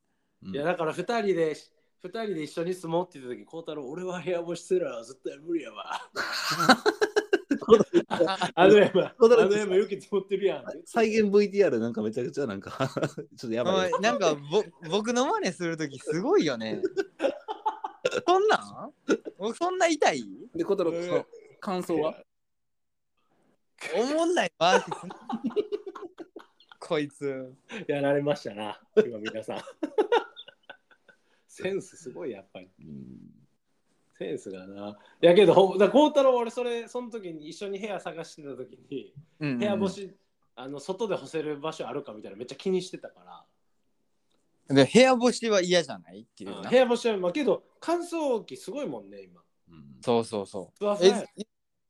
[0.44, 1.56] ーいや、だから二人で、
[2.02, 6.00] 二人で一緒に住もうって言った時、孝太郎、俺は部屋干しするわ、絶対無理やわ。
[8.54, 10.64] あの山、あ孝太郎の山雪積もってるやん。
[10.86, 12.88] 再現 VTR なんかめちゃくちゃなんか
[13.36, 16.80] ちょっとやばいなんかぼ僕の真似するときすごいよね。
[18.26, 18.92] そんなん？
[19.38, 20.24] 僕そんな痛い？
[20.54, 21.26] で小太郎えーその
[21.60, 22.14] 感想は？
[23.96, 24.84] おもんないマジ
[26.80, 27.52] こいつ。
[27.86, 29.60] やられましたな、今皆さん。
[31.50, 32.70] センスすごい、やっぱり。
[32.78, 33.18] うん。
[34.16, 34.98] センスがな。
[35.20, 40.14] いやけど、だ孝太郎、俺、それ、その時に一緒に部屋探してた時に、うんうん部屋干し、
[40.54, 43.44] あの外で干せる場所あるかみたいなめっちゃ気にしてたか
[44.68, 46.68] ら、で部屋干しは嫌じゃないっていうな。
[46.68, 46.76] 部。
[46.76, 49.40] 屋干しは、まあ、けど乾燥機すごいもんね今。
[49.70, 49.84] うん。
[50.02, 50.98] そうそうそふわう。
[51.02, 51.24] えふわや、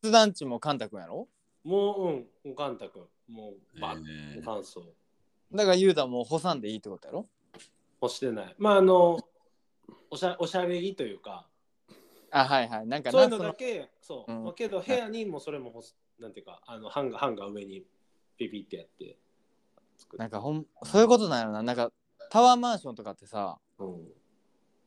[0.03, 1.29] 雑談地もカンタ君やろ？
[1.65, 3.03] もううんもうカンタ君。
[3.29, 3.99] もうバッ、
[4.37, 4.43] えー。
[4.45, 4.83] 乾燥。
[5.53, 7.27] だから言うたらもう干さんでいいってことやろ？
[8.01, 8.55] 干してない。
[8.57, 9.19] まああの
[10.11, 11.47] おしゃおしゃれ着というか。
[12.31, 12.87] あ、はいはい。
[12.87, 14.45] なんかそういうのそだけそう、うん。
[14.45, 17.85] まあ、けど部屋にもそれも干すなんていうかあのハンガーハンガー上に
[18.37, 19.17] ピピってやって。
[19.97, 21.63] 作なんかほん、そういうことなんやろな。
[21.63, 21.93] なんか
[22.31, 24.09] タワーマンションとかってさ、うん。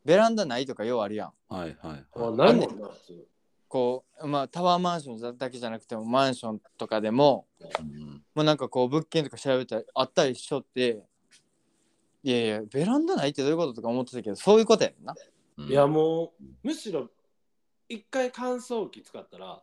[0.06, 1.34] ベランダないとかようあるやん。
[1.50, 2.38] はいはいあはい。
[2.38, 2.90] ないもんな
[3.74, 7.48] こう、まあタワーマンションだけじゃなくてもマンションとかでも、
[7.80, 11.04] うんもうなんかこう物件とか調べたらあったりしとって、
[12.24, 15.14] いやいや、ベランダないってどういうこととか思ってたけど、そういうことやんな。
[15.58, 17.10] うんいやもうむしろ
[17.88, 19.62] 一回乾燥機使ったら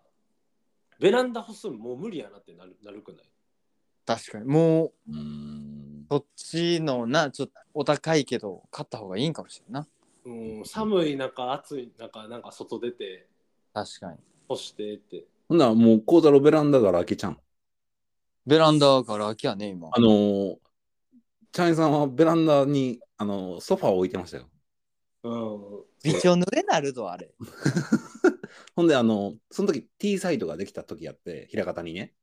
[1.00, 3.24] ベランダ干すのもう無理やなってなるなるくない？
[4.06, 4.44] 確かに。
[4.44, 9.86] もう、うんそっちのな、ちょっとお高いけど、買った方がいいんかもしれんな。
[10.26, 13.26] うん、寒い中暑い中なんか外出て
[13.72, 14.18] 確かに。
[14.48, 17.36] 干してってほんならもう孝太郎ベランダから開けちゃうん？
[18.46, 19.88] ベランダから空きやね、今。
[19.92, 20.56] あのー、
[21.52, 24.48] チャイさんはベランダにあのーソファーを置いてましたよ
[25.24, 27.30] うん微調濡れなるぞ、あれ。
[28.74, 32.14] ほんであのその時 T サイトができた時やって平方にね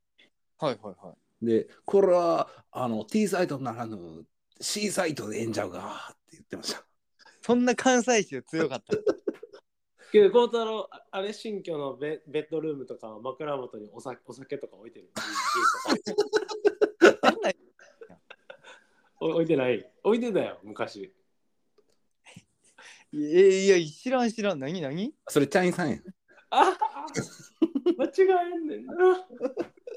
[0.57, 1.45] はいはいはい。
[1.45, 4.25] でこれはあの T サイトならぬ
[4.59, 6.83] C サイトでええんちゃうかって言ってました
[7.43, 8.97] そんな関西州強かった。
[10.11, 15.11] けど孝太郎ああれ新居のベベッドルームとか枕元にお酒お酒とか置いてる
[19.19, 19.89] 置いてない。
[20.03, 21.13] 置いてたよ昔。
[23.11, 24.59] いやいや、知らん知らん。
[24.59, 25.13] 何何？
[25.27, 25.97] それチャイさんや
[26.49, 26.77] ああ
[27.97, 28.11] 間違
[28.53, 28.95] えんねんな。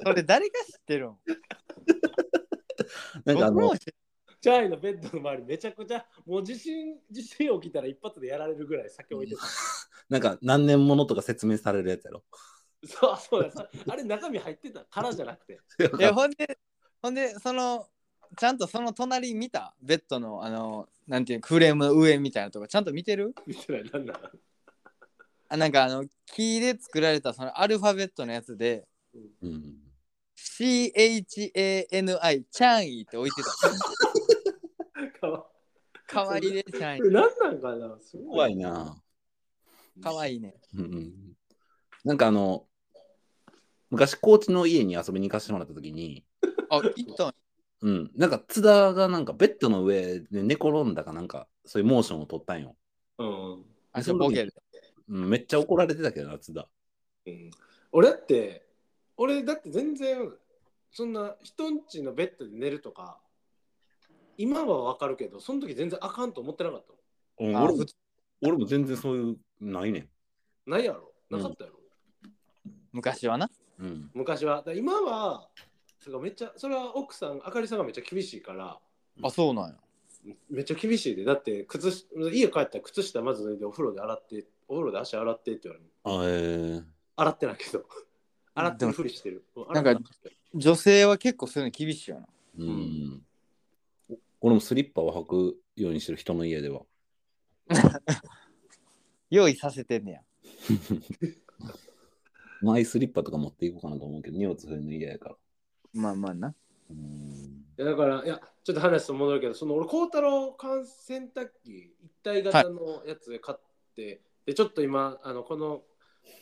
[0.05, 1.17] それ誰が知ってるん？
[3.25, 3.93] なんかあの僕も知
[4.41, 9.43] チャイのベッドの周りめちゃくちゃもう地震地震起きたら一発でやられるぐらい酒置いてた。
[10.09, 12.25] なんか何年ものとか説明されるやつやろ。
[12.85, 13.51] そうそうだ。
[13.51, 14.85] さあれ中身入ってた。
[14.85, 15.61] からじゃなくて。
[15.99, 16.59] いや、ほんで、
[17.03, 17.87] ほんで、その、
[18.37, 19.75] ちゃんとその隣見た？
[19.83, 23.35] ベッドの、あの、なんていうフレームの上みたいなとこ、ちゃんと見てる？
[23.47, 24.21] 見てないなんだ？
[25.49, 28.87] あなんかあの、木で作られたそのアルファベットのやつで、
[29.43, 29.75] うん、
[30.37, 35.21] CHANI、チャンイって置いてた。
[35.21, 35.45] かわ
[36.07, 37.01] かわいいね、チャンイ。
[37.11, 37.99] 何なんかな？
[38.01, 38.97] すご怖いな。
[40.01, 40.55] かわいいね。
[40.75, 41.13] うんうん。
[42.05, 42.65] なんかあの
[43.91, 46.25] 昔高知の家に遊びに行かせてもらった時に
[46.71, 47.35] あ、行ったん
[47.83, 52.77] うん、なんか津田がなんかベッドの上で寝転んだかなんかそういうモーションを取ったんよ、
[53.19, 54.53] うんあ、そう、ボケで。
[55.09, 56.69] うん、めっちゃ怒られてたけどな津田
[57.27, 57.51] うん
[57.93, 58.67] 俺だって
[59.17, 60.31] 俺だって全然
[60.93, 63.19] そんな人んちのベッドで寝るとか
[64.37, 67.85] 今はわかるけど、その時全然あかんと思ってなかったあうん俺も
[68.43, 70.09] 俺も全然そういう、ないね
[70.67, 70.77] の。
[70.77, 71.81] ないやろなかったやろ、
[72.93, 73.47] 昔はな。
[73.47, 73.51] ん。
[73.81, 74.11] うん。
[74.15, 74.65] 昔は。
[74.75, 75.49] 今は、
[76.01, 78.79] それがめっちゃ、それは奥さん、あかりさんがめっちゃ厳しいから、
[79.23, 79.75] あ、そうなんや。
[80.51, 81.25] めっちゃ厳しいで。
[81.25, 85.91] だって靴し、家帰ったら靴下まず脱いでお風呂で洗って、お風呂で足洗ってって言われる。
[86.05, 86.85] あえー、
[87.17, 87.85] 洗ってないけど。
[88.55, 89.45] 洗ってるふりしてる。
[89.73, 89.97] なんか
[90.55, 92.27] 女性は結構そういうの厳しいよな。
[92.59, 93.23] うん。
[94.41, 96.83] 俺もスリッパを履くようにしてる人の家では。
[99.31, 100.23] 用意させてんねや。
[102.63, 105.37] マイスリッパとか持っていこうかなと思うけど、荷物増えるの嫌やから。
[105.93, 106.55] まあまあな。
[106.91, 107.65] うん。
[107.79, 113.61] いやだから、いや、ちょっと話と戻るけど、その俺、孝太郎缶洗濯機一体型のやつで買っ
[113.97, 115.83] て、で、ちょっと今、あのこの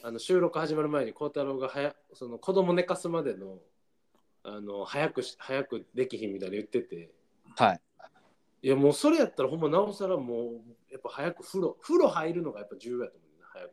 [0.03, 3.59] あの収録始まる前に孝太郎がはやその子供寝かすまでの
[4.45, 7.11] あの早くし早くできひんみたいに言ってて、
[7.57, 7.81] はい。
[8.63, 13.71] いや、もうそれやったら、ほんまなおさらもう、やっぱ早く風呂、風呂入るのがやっぱ重要やと思うね、早く。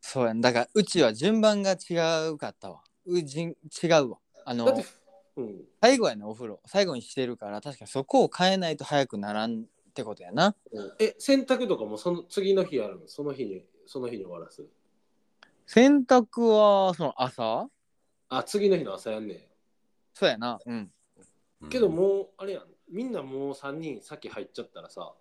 [0.00, 0.40] そうやん。
[0.40, 2.82] だからうちは順番が違うかったわ。
[3.06, 3.50] うじん
[3.82, 4.18] 違うわ。
[4.44, 4.84] あのだって、
[5.36, 5.64] うん。
[5.80, 6.60] 最後やねお風呂。
[6.66, 9.64] 最後にしてるから確かにそこを変えないと早くならんっ
[9.94, 10.54] てことやな。
[10.98, 13.08] え、洗濯とかもその次の日やるの？
[13.08, 14.64] その日に、その日に終わらす？
[15.66, 17.68] 洗濯はその朝？
[18.28, 19.48] あ、次の日の朝やんね
[20.14, 20.60] そうやな。
[20.64, 20.76] うん。
[20.76, 21.68] ん。
[21.68, 22.62] けどもう、あれやん。
[22.90, 25.14] みんなもう3人先入っちゃったらさ、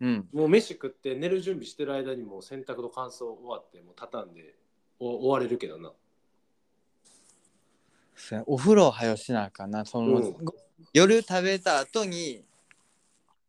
[0.00, 0.28] うん。
[0.32, 4.56] もう飯食って寝る準備してる間にもう洗濯と乾燥終わって、もう畳んで
[4.98, 5.92] お終われるけどな。
[8.18, 9.84] そうやお風呂はよしなあかんな。
[9.84, 10.54] その、うんご
[10.92, 12.44] 夜食べた後に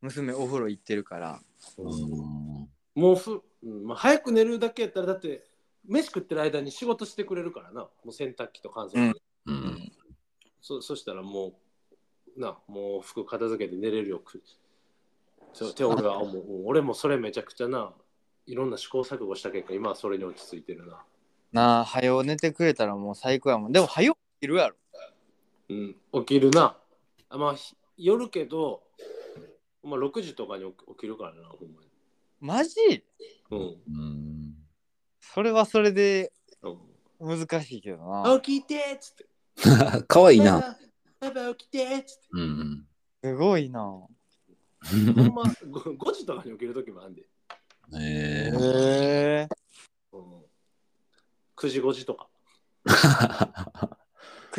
[0.02, 1.42] 娘お風呂行ってるから。
[1.78, 2.70] うん。
[2.96, 5.46] もうふ、うんまあ、早く寝るだけやったら、だって、
[5.88, 7.82] 飯食ってる間に仕事してくれるからな。
[7.82, 9.92] もう洗濯機と乾燥機、うんうん。
[10.62, 11.54] そそしたらも
[12.38, 14.20] う、な、もう服片付けて寝れるよ。
[14.20, 14.42] く
[15.54, 16.44] ちょて俺は思う。
[16.44, 17.94] うん俺もそれめちゃくちゃな、
[18.46, 21.04] いろんな試行錯誤した結果、今はそれに落ち着いてるな。
[21.52, 23.72] なあ、はよ寝てくれたらもう最高やもん。
[23.72, 24.76] でもはよ起きるやろ。
[25.70, 26.78] うん、起きるな。
[27.30, 28.82] あまあ、ひ夜けど、
[29.84, 31.82] まあ、6時とかに起きるからな、ほんま
[32.40, 32.76] マジ？
[32.90, 33.04] に。
[33.52, 33.60] うん。
[33.60, 34.56] うん。
[35.20, 36.32] それはそれで
[37.20, 38.40] うん、難しいけどな。
[38.42, 39.26] 起きてっつって。
[40.08, 40.78] かわいいな。
[41.20, 42.28] パパ起きてっつって。
[42.32, 42.88] うん。
[43.24, 43.82] すごいな。
[43.82, 44.08] ほん
[45.34, 47.24] ま 5, 5時とかに起きるときもあんで、
[47.94, 48.60] えへー。
[49.44, 49.50] え。
[50.14, 50.42] うん。
[51.58, 52.30] 9時5時とか。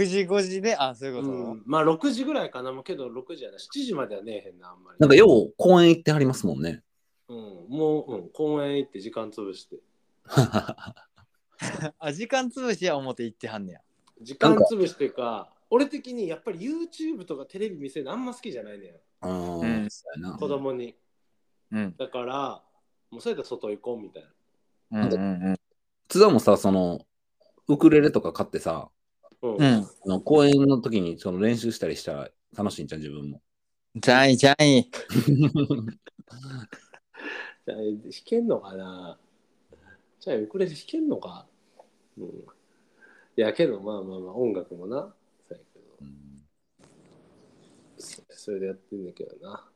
[0.01, 1.29] 9時5時で、あ、そういうこと。
[1.29, 4.99] うん、まあ6時ぐらいかな、もうけど6時やな、7時まではねえへんな、あんまり。
[4.99, 6.83] なんかよう公園行ってはりますもんね。
[7.29, 7.37] うん、
[7.69, 9.77] もう、うん、公園行って時間潰して。
[11.99, 13.81] あ、時間潰しや思って行ってはんねや。
[14.23, 19.29] 時間潰していうか、俺的にやっぱり YouTube とかテレビ見せるのあんま好きじゃないねん。
[19.29, 19.89] うん。
[20.39, 20.97] 子供に。
[21.73, 21.95] うん。
[21.97, 22.63] だから、
[23.11, 24.23] もうそれで外行こうみたい
[24.91, 25.07] な。
[25.07, 25.57] うんうん
[26.09, 27.07] 津田もさ、その、
[27.69, 28.91] ウクレレとか買ってさ、
[29.43, 29.63] うん。
[29.63, 33.41] あの公演の時にその練習したりしたら楽しいんじゃん、自分も。
[33.97, 34.91] ジャイジャイ。
[37.67, 39.19] じゃあ弾けんのかな？
[40.21, 41.47] じゃあウクレレ弾けんのか？
[42.19, 42.27] うん。
[42.27, 42.29] い
[43.37, 45.15] やけどまあまあまあ音楽もな。
[45.49, 46.43] そけどうん
[47.99, 49.69] そそれでやってんだけどな。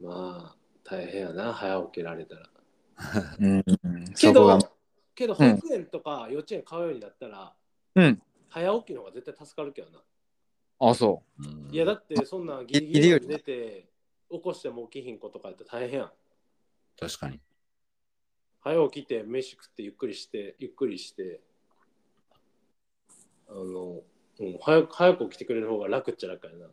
[0.00, 2.50] まあ大変やな、早起きられたら。
[3.38, 3.64] うん。
[4.16, 4.58] けど、
[5.14, 7.54] けど保育園とか幼稚園通うようになったら、
[7.94, 8.22] うん。
[8.54, 9.98] 早起きの方が絶対助かるけどな。
[10.78, 13.88] あ、そうんいやだってそんなギリギリまで寝て
[14.30, 16.12] 起こしても起きひん子とかやったら大変やん。
[17.00, 17.40] 確かに。
[18.60, 21.40] 早起きて飯食ってゆっくりしてゆっくりして
[23.48, 24.00] あの、
[24.38, 26.70] うん、早く早く起きてくれる方が楽っちゃ楽やなう。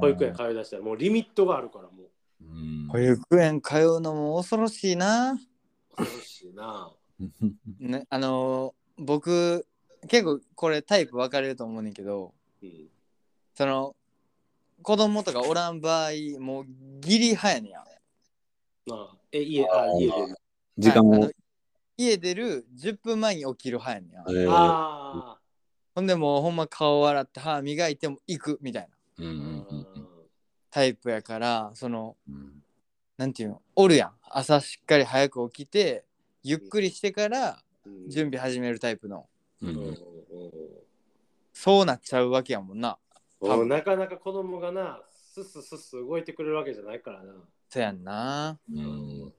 [0.00, 5.38] 保育園通い出したらもうリミットがあるからもううん保育園通うのも恐ろしいな。
[5.94, 6.90] 恐ろしいな
[7.80, 9.64] ね、あのー僕、
[10.08, 12.88] 結構これタイプ分かれると思うねんけど、うん
[13.54, 13.96] その、
[14.82, 16.64] 子供とかおらん場合、もう
[17.00, 17.84] ギリ派やねんや。
[18.90, 20.12] あえ家あ家で
[20.78, 21.30] 時間も。
[21.96, 24.24] 家出る10分前に起きる派やねんや。
[24.28, 25.38] えーあ
[25.94, 28.88] ほんでもうほんま顔洗って歯磨いても行くみたい
[29.18, 29.86] なうんーうん
[30.70, 32.62] タイプやから、その、うん
[33.16, 34.12] なんていうの、おるやん。
[34.30, 36.04] 朝しっかり早く起きて、
[36.44, 39.26] ゆっくりしてからうん準備始めるタイプの。
[39.62, 39.98] うんうん。
[41.52, 42.98] そうなっちゃうわけやもんな。
[43.40, 45.00] うんもうなかなか子供がな
[45.32, 47.34] スッススッス動いてくれるわけじゃないからな。
[47.68, 48.58] そやんな。
[48.72, 49.32] うん。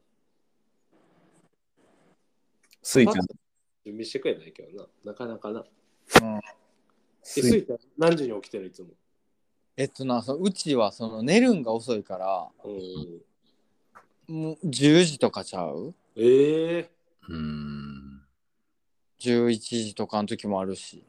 [2.82, 3.16] スイちゃん、
[3.86, 5.12] 準備してくれないけどな。
[5.12, 5.60] なかなかな。
[5.60, 6.38] うん。
[6.38, 6.42] え
[7.24, 7.66] スイ。
[7.66, 8.90] ちゃん何時に起きてるいつも？
[9.76, 12.70] えっとなそのうちはその寝るんが遅いからう
[14.32, 14.34] ん。
[14.34, 15.94] もう10時とかちゃう？
[16.16, 16.92] ええ
[17.28, 17.99] うーん。
[19.20, 21.04] 11時とかの時もあるし。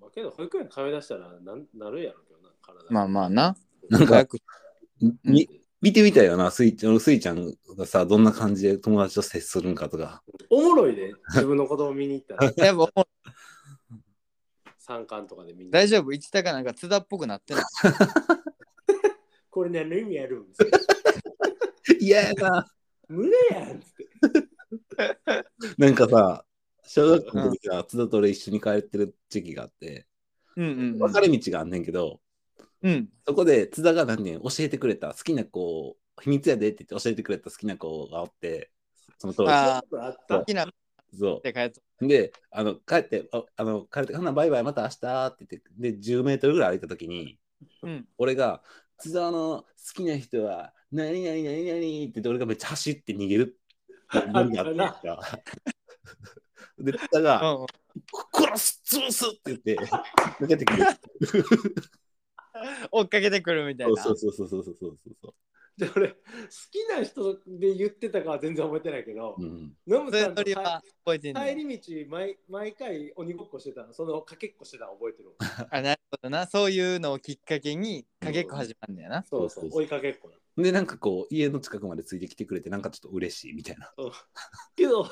[0.00, 2.86] まあ、けど保育園通い出したらなんなるやろうけどな、体。
[2.90, 3.56] まあまあな。
[3.90, 4.24] なんか
[5.22, 5.48] み
[5.82, 10.22] 見てみたいよな、スイちゃんスイちゃんがさ、どんな感じで友達と接するんかとか。
[10.48, 13.06] おもろいで、自分の子供見に行ったら、 やっぱ
[14.78, 16.12] 三巻とかで見に大丈夫？
[16.12, 17.64] 一高なんか津田っぽくなってない
[19.50, 20.46] これ何の意味あるん？
[22.00, 22.66] 嫌やな。
[23.08, 23.84] 胸やんって。
[25.76, 26.44] なんかさ、
[26.94, 30.06] 小学校の時さ、津田と俺一緒に帰ってる時期があって、
[30.56, 32.20] うんうん分かれ道があんねんけど、
[32.82, 38.70] うんそこで津田が何ねん教えてくれた好きな子、秘密やでって言って教えてくれた好きな子がおって、
[39.18, 39.50] その当時。
[39.50, 40.68] ああった好きなっ
[41.18, 42.06] そう。
[42.06, 47.40] で、あの帰って、ああの帰って、ほなバイバイまた明日って言って、で、10メートルぐらい歩いた時に、
[47.82, 48.62] うん俺が、
[48.98, 53.58] 津田の好きな人は、何々何々って言って、俺がめっちゃ走って逃げる。
[56.78, 57.66] で、津田が、うん
[58.32, 59.76] 殺す潰すって言って、
[60.40, 60.84] 抜けてくる。
[62.90, 65.34] 追っかけてくるみたいなそうそうそうそうそうそうそう。
[65.76, 66.16] で俺、好
[66.70, 70.54] きな人で言ってたかは全然覚えてないけど、うん、ノさんと帰り
[71.78, 75.30] 道毎、毎回鬼ごっこしてたの、そのかけっこしてたの覚えてる？
[75.34, 75.68] わ。
[75.70, 80.36] あなるほどなそういうのをきっかけにかけっこ始まんねやなそうそう、追いかけっこな。
[80.62, 83.92] で、なんかこう、家の近くまでついてきてくれて、なんかちょっと嬉しいみたいな。
[83.98, 84.12] うん
[84.76, 85.08] けど、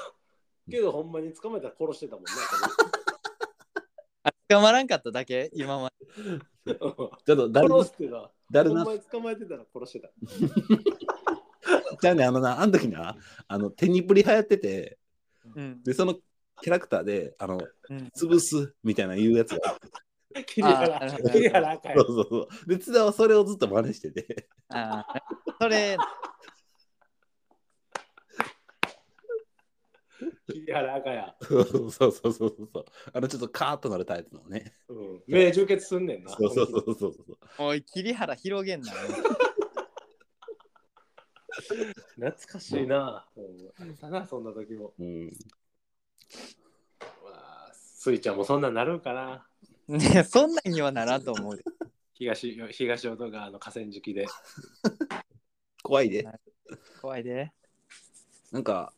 [0.70, 2.30] けどほんまに捕まえたら殺してたもんね。
[4.24, 5.50] あ捕まらんかっただけ？
[5.54, 5.90] 今ま
[6.64, 6.74] で。
[6.74, 10.10] ちょっと誰のは、誰なほんまに捕まえてたら殺してた。
[12.00, 13.16] じゃあね、あのな、あの時な、
[13.48, 14.98] あの、テニプリ流行ってて、
[15.54, 15.82] うん。
[15.82, 17.58] で、そのキャラクターで、あの、
[17.90, 18.10] うん。
[18.16, 19.78] 潰すみたいな言うやつが、
[20.46, 22.68] 桐原桐原赤いそうそうそう。
[22.68, 25.54] で、津田はそれをずっと真似してて、あー。
[25.60, 25.96] それ
[30.50, 31.36] 桐原赤や。
[31.40, 32.84] そうそうそうそうそうそう。
[33.12, 34.74] あの、ちょっとカーッとなるタイプのね。
[34.88, 36.30] うん、目充血すんねんな。
[36.30, 37.38] そうそうそうそうそう。
[37.58, 38.92] おい桐原広げんな
[42.14, 43.26] 懐かしいな。
[43.36, 44.94] うんあったな、そんな時も。
[44.98, 45.26] うん。
[47.24, 47.32] わ
[47.68, 49.46] あスイちゃんもそんなんなるんかな。
[49.88, 51.64] ねそんなんにはならんと思うで
[52.14, 54.26] 東東淀川の河川敷で。
[55.82, 56.26] 怖いで。
[57.00, 57.52] 怖いで
[58.52, 58.92] なんか、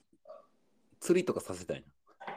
[1.04, 1.84] 釣りとかさせたい
[2.26, 2.34] な。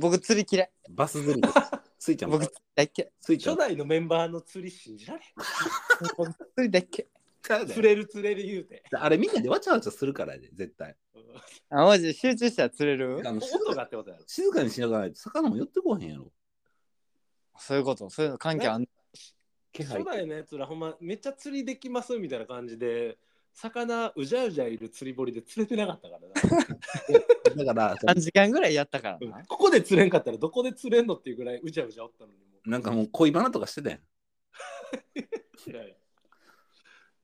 [0.00, 1.82] 僕釣り嫌いバス釣り とか。
[1.98, 5.20] スイちゃんも僕、釣り大っ嫌いスイちゃん初代のメンバーの釣り信じられ
[6.16, 6.88] 僕釣り大っ
[7.48, 7.68] 嫌いん。
[7.68, 8.82] 釣れる釣れる言うて。
[8.92, 10.96] あれみんなでわちゃわちゃするからやで、絶対。
[11.14, 11.22] うん
[11.68, 13.20] あマジで集中したら釣れる？
[13.26, 14.24] あの音がってことやろ。
[14.26, 16.32] 静かにしながらないと魚も寄ってこへんやろ。
[17.58, 18.86] そういうことそういうの関係あん
[19.72, 23.18] 気配初代のやつらほんまめっちゃ釣りできますみたいな感じで
[23.56, 29.30] 魚うじゃうじゃいる釣り堀で釣れてなかったからな、 だから、3時間ぐらいやったからうん。
[29.30, 34.00] なここで釣れんかったらどこで釣れんのっていうぐらいうじゃうじゃおったのになんかもう恋バナとかしてたやん。
[35.70, 35.72] い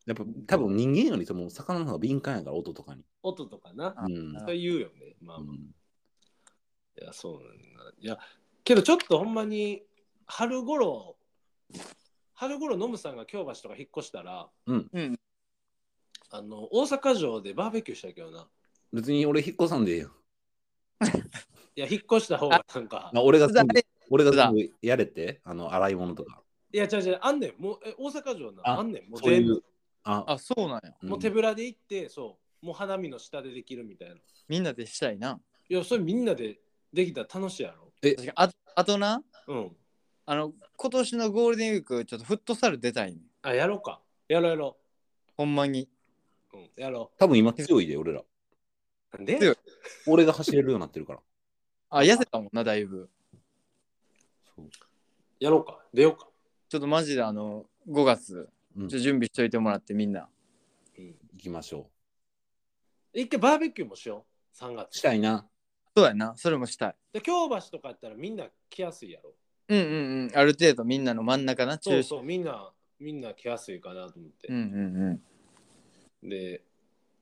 [0.06, 3.04] やっぱ多分人間よりとも魚の方が敏感やから音とかに。
[3.22, 3.94] 音とかな。
[3.96, 4.32] あうん。
[4.32, 5.16] そう言うよね。
[5.20, 5.74] まあ、いうん。
[6.96, 7.92] やそうなんだ。
[7.98, 8.18] いや
[8.64, 9.84] けどちょっとほんまに
[10.26, 11.16] 春頃
[12.32, 15.18] 春頃ノムさんが京橋とか引っ越したらうん
[16.34, 18.48] あの大阪城でバーベキューしたいけどな。
[18.90, 20.10] 別に俺引っ越さんでええよ。
[21.76, 23.10] いや引っ越した方がなんか。
[23.12, 23.74] まあ、俺が全部
[24.08, 26.42] 俺が全部やれて、あの洗い物とか。
[26.72, 27.62] いや違う違うあんねん。
[27.62, 28.62] もうえ大阪城な。
[28.64, 29.10] ああんねん。
[29.10, 29.64] もうそういう全部。
[30.04, 30.94] あ、あそうなんや。
[31.02, 31.08] うん。
[31.10, 32.66] もう手ぶらで行ってそう。
[32.66, 34.14] もう花見の下でできるみたいな。
[34.14, 34.18] い
[34.48, 35.38] みんなでしたいな。
[35.68, 36.60] やそれみんなで
[36.94, 37.92] できたら楽しいやろ。
[38.02, 38.14] え。
[38.14, 39.76] 確かああとなうん。
[40.24, 43.22] あの今年のゴールデンウィークちょっとフットサル出たいねん。
[43.42, 44.00] あやろうか。
[44.28, 44.78] やろうやろ
[45.36, 45.88] ほんまに
[46.58, 48.20] う、うん、やろ多分今強いで、俺ら。
[48.20, 48.24] う
[49.12, 49.56] なんで
[50.06, 51.20] 俺が走れるようになってるから。
[51.90, 53.10] あ痩せたもんなだいぶ。
[54.56, 54.70] そう。
[55.38, 55.84] やろうか。
[55.92, 56.28] 出ようか、
[56.68, 58.48] ちょっとマジであの5月。
[58.76, 58.88] うん。
[58.88, 60.28] ちょ準備しといてもらってみんな。
[60.98, 61.90] うん、行きましょ
[63.12, 64.24] 一回バーベキューもしよ
[64.54, 64.56] う。
[64.56, 64.76] 3う。
[64.76, 64.98] 月。
[64.98, 65.46] したいな。
[65.94, 66.34] そうやな。
[66.36, 66.94] それもしたい。
[67.12, 69.34] で京橋とかやったらみんな来やすいやろ。
[69.68, 70.30] うんうんうん。
[70.34, 74.48] ある程度みんなの真ん中なそうそうみんなみんな来やすいかなと思って。
[74.48, 74.62] うん、うん
[74.96, 75.22] うん
[76.22, 76.62] で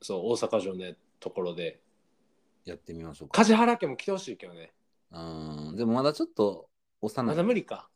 [0.03, 1.81] そう大阪城のところで。
[2.67, 3.39] やってみましょうか。
[3.39, 4.73] 梶原家も来てほしいけどね。
[5.11, 5.19] う
[5.73, 5.77] ん。
[5.77, 6.69] でもまだちょっと
[7.01, 7.37] 幼まい。
[7.37, 7.89] だ無理か。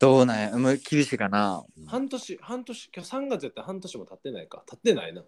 [0.00, 0.58] どうなんや。
[0.58, 1.64] もう厳しいかな。
[1.76, 1.86] うん。
[1.86, 4.64] 半年半年今日3月やったら半年も経ってないか。
[4.66, 5.22] 経ってないな。
[5.22, 5.26] う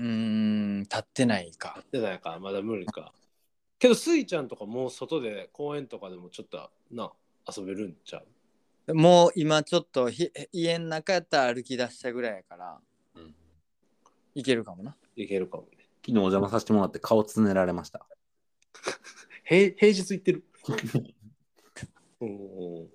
[0.00, 1.74] ーん立ってないか。
[1.76, 2.38] 経ってないか。
[2.40, 3.12] まだ無理か。
[3.78, 7.12] けどスイちゃんとかもう外で公園とかでもちょっとな
[7.54, 8.22] 遊べるんちゃ
[8.86, 8.94] う？
[8.94, 12.80] もう今ちょっとひ家の中やったら歩き出したぐらいやから、うん
[14.34, 14.96] いけるかもな。
[15.16, 15.68] いけるかもね。
[16.04, 18.06] 昨日お邪魔させてもらって顔つねられました。
[19.44, 20.44] 平平日行ってる？
[22.20, 22.88] うん。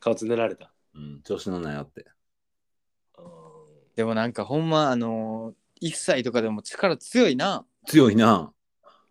[0.00, 0.72] 顔つねられた。
[0.94, 2.02] うん、調子のないよって。
[2.02, 3.52] うん
[3.94, 7.66] でもなんかほんまあのー、1歳とかでも力強いな。
[7.86, 8.52] 強いな。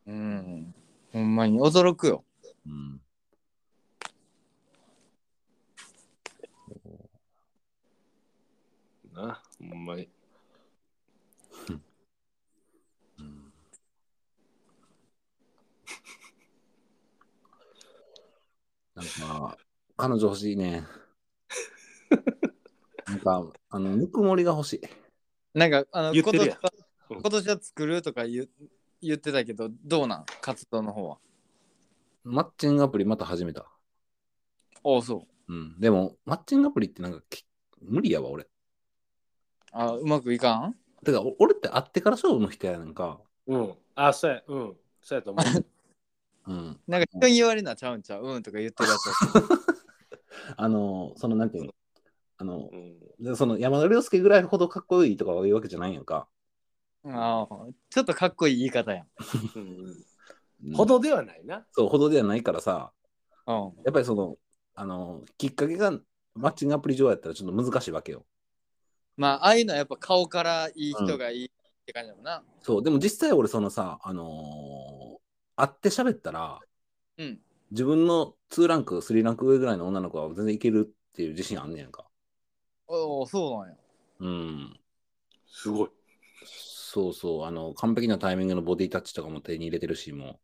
[0.08, 0.74] うん。
[1.12, 2.26] ほんまに驚くよ。
[2.66, 3.02] うん。
[9.14, 10.10] な、ほんまに。
[18.96, 19.58] なんか、
[19.98, 20.86] 彼女欲しいね。
[23.08, 24.82] なんか、あの、ぬくもりが欲しい。
[25.54, 26.72] なんかあの言ってるやん今年は
[27.10, 28.50] うん今年は作るとか言う
[29.02, 30.26] 言ってたけど、どうなん？
[30.42, 31.18] 活動の方は。
[32.24, 33.70] マッチングアプリまた始めた。
[34.84, 35.54] おうそう。
[35.54, 35.80] うん。
[35.80, 37.46] でも、マッチングアプリってなんかき、
[37.82, 38.48] 無理やわ、俺。
[39.72, 40.76] あうまくいかん？
[41.04, 43.20] てか、お俺って会ってから勝負の人やねんか。
[43.48, 43.74] うん。
[43.96, 44.44] あ、そうや。
[44.48, 44.78] うん。
[45.02, 45.46] そうやと思う。
[46.52, 46.80] うん。
[46.88, 48.26] なんか人に言われるのはちゃうんちゃう？
[48.26, 49.02] うんとか言ってるやつ。
[50.58, 51.74] あの、その、なんていうの？
[52.38, 53.00] あのう、ん。
[53.24, 56.28] でその山田涼介ぐらいほどかっこいいとかいうわけじゃないやんか。
[57.04, 59.08] ああちょっとかっこいい言い方やん
[60.76, 61.66] ほどではないな。
[61.72, 62.92] そう、ほどではないからさ、
[63.48, 63.56] うん。
[63.84, 64.38] やっぱりその、
[64.76, 65.92] あの、きっかけが
[66.36, 68.26] マッチングアプリ上やったらちょっと難しいわけよ。
[69.18, 71.50] まあ、ああいうのはやっぱ顔からいい人がいいっ
[71.86, 72.44] て感じだもんな。
[72.62, 75.22] そう、でも実際俺そのさ、あのー
[75.56, 76.60] 会って喋ったら、
[77.18, 77.40] うん。
[77.72, 82.06] 自分の2ランク、3ランク上ぐらいの女の子は全然いけるっていう自信あんねやんか。
[82.88, 83.76] おお、そうなんや。
[84.20, 84.80] うん。
[85.48, 85.90] すごい。
[86.46, 90.40] そうそう、あの、完璧なタイミングのボディタッチとかも手に入れてるし、も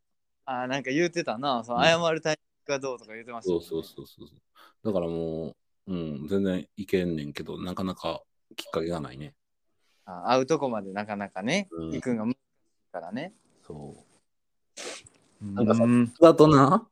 [0.45, 1.63] ああ、なんか言ってたな。
[1.65, 3.41] そ謝るタイミングがどうとか言ってまう。
[3.41, 4.39] したもんね、そうそうそうそう。
[4.85, 5.55] だからも
[5.87, 8.21] う、うん、全然いけんねんけど、なかなか
[8.55, 9.33] きっかけがないね。
[10.05, 12.37] あ会うとこまでなかなかね、うん行くんが難しい
[12.93, 13.33] からね。
[13.65, 14.06] そう。
[15.41, 16.13] ななんかさうん。
[16.19, 16.87] だとな、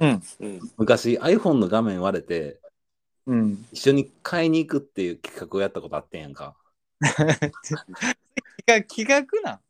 [0.00, 0.22] うん。
[0.40, 0.60] うん。
[0.76, 2.60] 昔 iPhone の画面割れて、
[3.26, 3.66] うん。
[3.72, 6.56] 一緒に買いに行くっていう企画をやったことあってんやんか。
[8.64, 9.60] 企画企画なん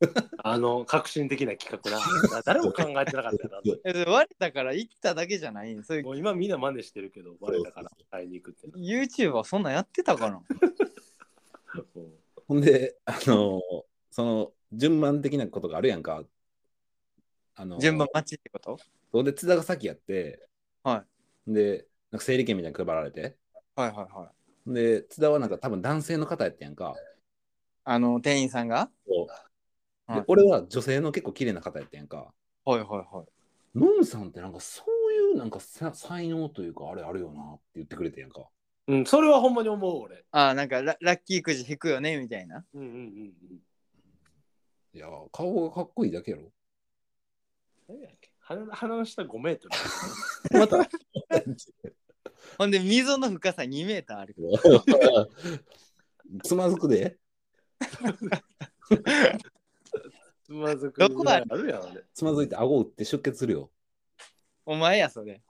[0.44, 1.98] あの、革新的な企画な。
[2.30, 3.62] だ 誰も考えてなかったよ
[3.94, 4.10] な。
[4.12, 5.74] 割れたから行っただけじゃない？
[5.74, 8.78] んそういうもう今みんな真似してるけど、割れたから買いに行くってな。
[8.78, 10.42] YouTuber そんなんやってたかな？
[11.96, 12.12] うん
[12.48, 13.60] ほんで、あの
[14.10, 16.24] その順番的なことがあるやんか。
[17.54, 18.78] あの順番待ちってこと？
[19.12, 20.48] そんで津田が先やって、
[20.82, 21.04] は
[21.46, 23.36] で、なんか整理券みたいに配られて、
[23.76, 24.30] はいはいは
[24.66, 24.72] い。
[24.72, 26.94] で、津田はなんか多分男性の方やったやんか。
[27.84, 28.90] あの、店員さんが？
[29.06, 32.32] そうはいで俺は女性の結構綺麗な方やったやんか。
[32.64, 33.78] はいはいはい。
[33.78, 38.42] ノムさんってなんかそういうなんかさ才能というかあれあるよなって言ってくれてんやんか。
[38.88, 40.24] うん、それはほんまに思う、俺。
[40.32, 42.64] ああ、なんかララッキーくじ引くよねみたいな。
[42.74, 42.98] うんうんうんう
[43.54, 43.58] ん。
[44.94, 46.50] いや、顔がかっこいいだけやろ。
[47.92, 50.58] 何やっけ鼻の鼻の下5メートル。
[50.58, 50.78] また。
[52.58, 54.34] ほんで、溝の深さ2メーターある。
[56.42, 57.18] つまずくで。
[60.44, 61.34] つまずくどこだ？
[61.36, 62.02] あるやん、あれ。
[62.14, 63.70] つまずいて顎打って出血するよ。
[64.64, 65.42] お前や、それ。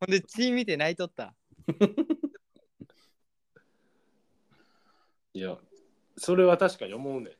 [0.00, 1.34] ほんで、血見て泣いとった。
[5.34, 5.58] いや、
[6.16, 7.36] それは確かに思うね。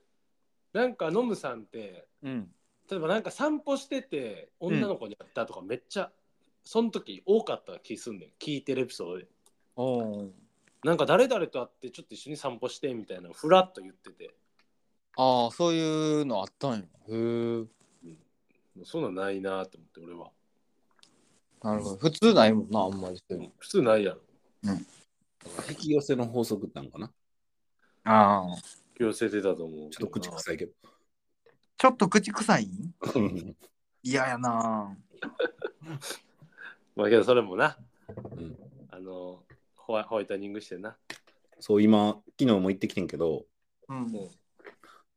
[0.72, 2.54] なんか、ノムさんって、うん。
[2.90, 6.12] 例えばなんか散歩してて、女の子に会ったとかめっちゃ、
[6.64, 8.28] その時多かった気すんねん。
[8.38, 9.26] 聞いてるエピソードで。
[9.76, 10.30] おお。
[10.84, 14.34] なんか誰々と会ってちょっと一緒に散歩してみたいなのふらっと言ってて、
[15.16, 16.78] ああ、そういうのあったんや。
[16.78, 17.14] へえ。
[17.14, 20.30] もうそんなんないなと思って俺は。
[21.62, 21.96] なるほど。
[21.96, 23.52] 普通ないもんな、あんまりそういうの。
[23.58, 24.20] 普通ないやろ。
[25.68, 27.10] 引き寄せの法則ってのかな？
[28.04, 28.56] ああ。
[28.96, 30.72] 気を寄せてたと思うちょっと口臭いけど。
[31.84, 32.70] ちょっと口臭い
[33.14, 33.56] うん
[34.02, 34.96] 嫌やな。
[36.96, 37.76] まあけどそれもな、
[38.08, 38.56] うん
[38.88, 39.42] あの
[39.76, 40.96] ホワホワイトニングしてな。
[41.60, 43.44] そう、今、昨日も行ってきてんけど、
[43.86, 44.30] うん。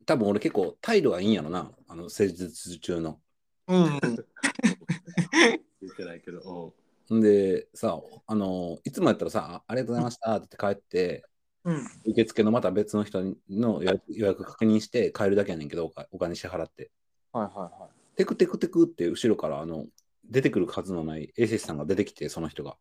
[0.06, 3.22] 多分俺結構態度がいいんやろな、あの施術中の。
[3.70, 4.00] うん。
[4.02, 6.74] 言ってないけど。
[7.14, 11.24] んで、さ、あの、いつもやったらさ、あありがとうございましたって言って帰って、
[11.68, 11.86] うん。
[12.06, 16.92] 受付のまた別の人の予約予約確認して帰るだけやねんけど、お金お金支払って。
[17.34, 18.16] はいはいはい。
[18.16, 19.86] テクテクテクって後ろからあの
[20.30, 22.78] 出てくる数のない衛生士さんが出てきて、その人が。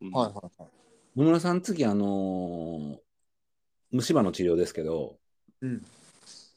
[0.00, 0.70] うんはいはいはい。
[1.16, 2.98] 野村さん、次、あのー
[3.92, 5.18] 虫歯の治療ですけど、
[5.60, 5.84] うん。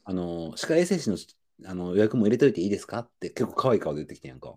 [0.04, 1.18] あのー歯科衛生士の
[1.66, 3.00] あの予約も入れといていいですか？
[3.00, 4.54] って結構可愛い顔で言ってきてんやんか。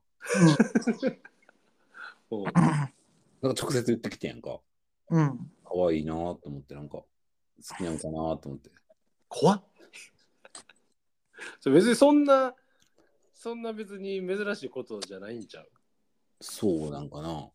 [2.31, 2.45] うん
[3.43, 4.61] なんか直接言ってきてんやんか。
[5.11, 5.51] うん。
[5.73, 7.07] 可愛いなと思って、なんか、好
[7.77, 8.71] きなんかなと思って。
[9.29, 9.65] 怖っ
[11.65, 12.55] 別にそんな、
[13.33, 15.71] そんな別に珍しいことじゃないんちゃう？
[16.41, 17.51] そうなんかな。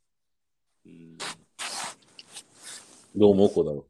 [0.85, 1.17] うん、
[3.15, 3.87] どう思うこうだろ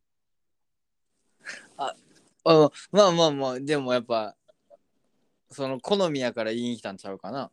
[2.49, 4.37] あまあまあまあ、でもやっぱ、
[5.51, 7.51] その好みやから言いに来たんちゃうかな。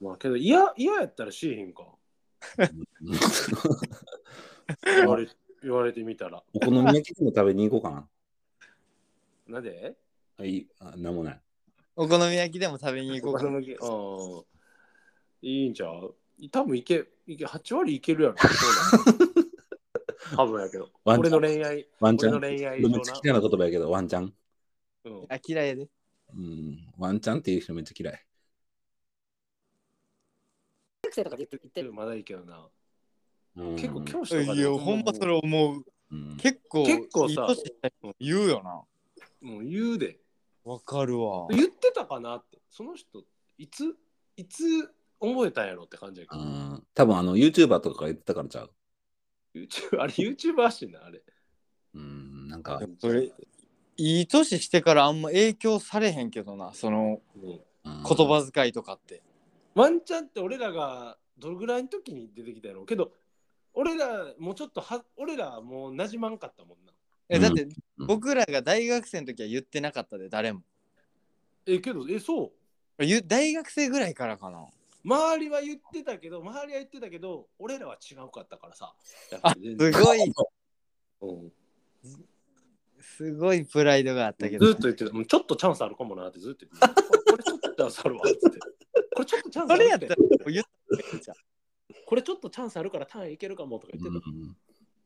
[0.00, 1.82] まあけど嫌嫌やったらしへんか。
[1.82, 1.98] う。
[4.84, 5.28] 言われ
[5.66, 6.44] 言われてみたら。
[6.54, 8.08] お好み焼きでも食べに行こうかな。
[9.48, 9.96] なんで？
[10.38, 11.40] はい、あなんもない。
[11.96, 13.40] お好み焼きでも食べに行こうか。
[13.40, 13.50] ああ
[15.42, 16.14] いいんちゃう？
[16.52, 18.36] 多分いけ、いけ、8割いけるやろ。
[18.38, 18.50] そう
[20.36, 20.88] なん多分やけど。
[21.04, 22.36] ワンチャン俺の恋愛、ワンチャン。
[22.36, 23.14] 俺の恋愛めっちゃ。
[23.24, 24.34] 嫌いな言葉やけど、ワンチャン。
[25.04, 25.88] うんあ、嫌いやで。
[26.32, 28.26] うん、ワンチャンっていう人めっちゃ嫌い。
[31.04, 31.92] 学生とかで言って言ってる。
[31.92, 32.68] まだいいけどな。
[33.56, 35.84] うん結構教師とかでいや、ほんまそれ思う。
[36.12, 37.48] うん結構、結構さ
[38.20, 39.50] 言うよな。
[39.50, 40.18] もう言うで。
[40.64, 41.46] わかるわ。
[41.50, 42.58] 言ってたかなって。
[42.70, 43.22] その人、
[43.58, 43.96] いつ、
[44.36, 44.62] いつ
[45.20, 46.42] 覚えたんやろって感じやけど。
[46.42, 48.70] うん多分あの YouTuber とかが言ってたからちゃう。
[49.54, 51.22] YouTube あれ YouTuber 発信な、あれ。
[51.94, 53.32] うん、なんか、それ、
[53.96, 57.58] いい年してからあんま影響されへんけどな、その言
[57.94, 59.22] 葉遣いとかって。
[59.74, 63.12] ワンチャンって俺らがどれぐらいの時に出てきたやろうけど、
[63.76, 66.92] 俺らもうちょっとは、俺らもう馴染まんかったもんな。
[67.28, 67.62] え、だって
[67.98, 70.62] うん僕らが大学生の時は言ってなかったで、誰も。
[71.66, 72.52] え、けど、え、そ
[72.98, 74.66] うゆ大学生ぐらいからかな。
[75.04, 78.94] 周りは言ってたけど、周りは言ってたけど、俺らは違うかったからさ。
[79.42, 80.32] あすごい、
[81.20, 81.52] うん
[82.98, 84.66] すごいプライドがあったけど。
[84.66, 87.02] ずっと言ってた、もうちょっとチャンスあるかもなってずっと言ってた。
[87.02, 88.38] これちょっとチャンスあるわって。
[89.14, 91.36] これちょっとチャンスあそるって れやったらもう言ってたじゃん
[92.04, 94.10] これちょっとチャンスあるから単位いけるかもとか言って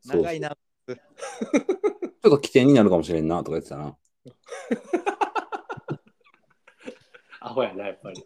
[0.07, 0.15] た。
[0.15, 0.49] 長いな。
[0.49, 0.97] ちょっ
[2.21, 3.97] と起点になるかもしれんなとか言ってたな。
[7.41, 8.23] アホやな、やっぱり。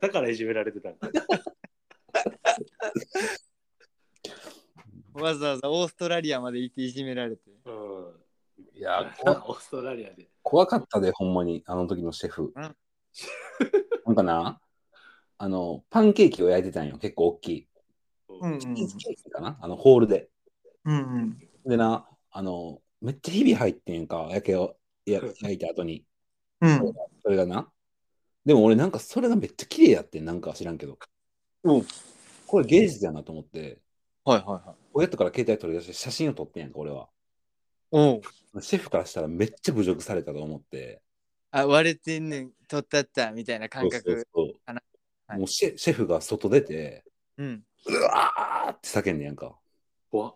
[0.00, 1.08] だからいじめられてたんだ。
[5.14, 7.42] わざわざオーストラリアまで行っていじめられて。
[7.64, 8.14] うん。
[8.74, 9.14] いや、
[9.46, 10.28] オーストラリアで。
[10.42, 12.52] 怖かったで、ほんまに、あの時のシェフ。
[12.54, 12.76] うん
[14.06, 14.60] なんかな、
[15.38, 17.68] あの、パンケーキを焼いてたんよ、結構大きい。
[18.40, 19.58] うんチキかな？
[19.60, 20.28] あの、ホールで。
[20.84, 21.38] うんうん。
[21.66, 24.76] でな、あの、めっちゃひび入ってんか、焼けを
[25.06, 26.04] や焼いた後に。
[26.60, 26.92] うん。
[27.22, 27.70] それがな。
[28.44, 30.98] でも俺なんかそれがめっちゃ綺麗やってん、なんか知らんけど。
[31.64, 31.86] うん
[32.46, 33.78] これ芸術やなと思って、
[34.24, 34.76] はいはいはい。
[34.92, 37.08] 親とから携帯取り出して写真を撮ってんやんか、俺は。
[37.92, 38.22] おう
[38.60, 41.00] シェフからしたらめっちゃ侮辱されたと思って。
[41.52, 44.02] あ、割れてんねん、取ったったみたいな感覚。
[44.02, 44.24] そうそう
[44.66, 47.04] そうもうシェシェフが外出て、
[47.36, 47.62] うん。
[47.86, 49.56] うわーって叫んでんやんか。
[50.10, 50.34] 怖っ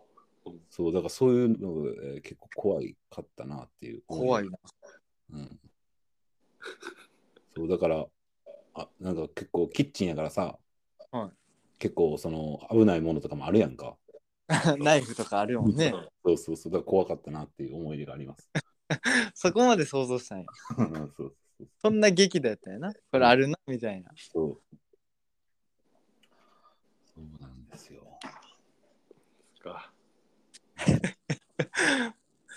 [0.69, 4.03] そう、だからそういうのが、えー結構怖いかったなっていう。
[4.07, 4.57] 怖いな。
[5.31, 5.59] うん。
[7.55, 8.05] そう、だから、
[8.75, 10.57] あ、なんか結構キッチンやからさ、
[11.11, 11.29] はい
[11.77, 13.97] 結構その危ないものとかもあるやんか。
[14.79, 15.91] ナイフとかあるもんね。
[16.23, 18.49] そうそうそう、だから怖かったなっていう思い出があります。
[19.35, 20.45] そこまで想像したんや。
[21.17, 22.93] そうそうそんな激怒やったんやな。
[23.11, 24.09] これあるな、みたいな。
[24.15, 24.77] そう。
[27.03, 28.05] そうなんですよ。
[29.59, 29.91] か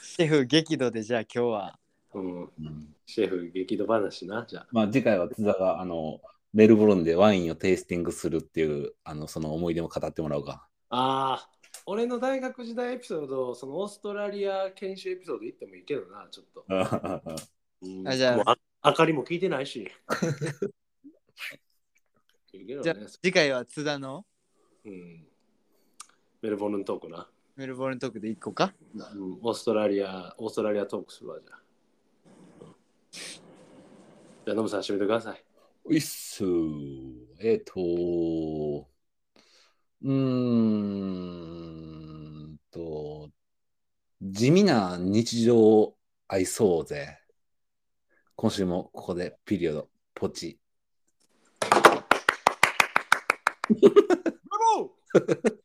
[0.03, 1.79] シェフ激怒でじゃあ今日は。
[2.15, 2.43] うん。
[2.43, 4.67] うんシェフ激怒話な、じゃあ。
[4.71, 6.21] まあ次回は津田があの
[6.53, 10.69] メルボルンでワインをテイスティングするっていうあのその思い出も語ってもらおうか。
[10.91, 11.51] ああ、
[11.87, 16.67] 俺の大学時代エピソード、そのオーストラリア研修エピソード言ってもいいけどな、ちょっと。
[16.69, 16.75] う
[17.89, 19.89] んあじゃあもうあ明かりも聞いてないし。
[22.53, 24.27] いいけどじゃあね次回は津田の？
[24.85, 25.27] うん、
[26.43, 27.27] メルボルントークな。
[27.59, 28.73] メルボルントークで一個か？
[28.95, 29.03] うん、
[29.43, 31.59] オーストラリア、オーストラリアトークするわ、じゃあ。
[32.61, 32.69] うん
[33.11, 35.45] じゃあ、ノブさん、締めてください。
[35.87, 36.45] ういっす。
[37.41, 37.73] えっ、と、
[40.05, 40.13] うー
[42.49, 43.29] んと、
[44.23, 45.97] 地味な日常を
[46.29, 47.19] 愛そうぜ。
[48.37, 50.61] 今週もここでピリオド、ポチ。
[53.69, 53.91] ブラ
[54.77, 55.59] ボー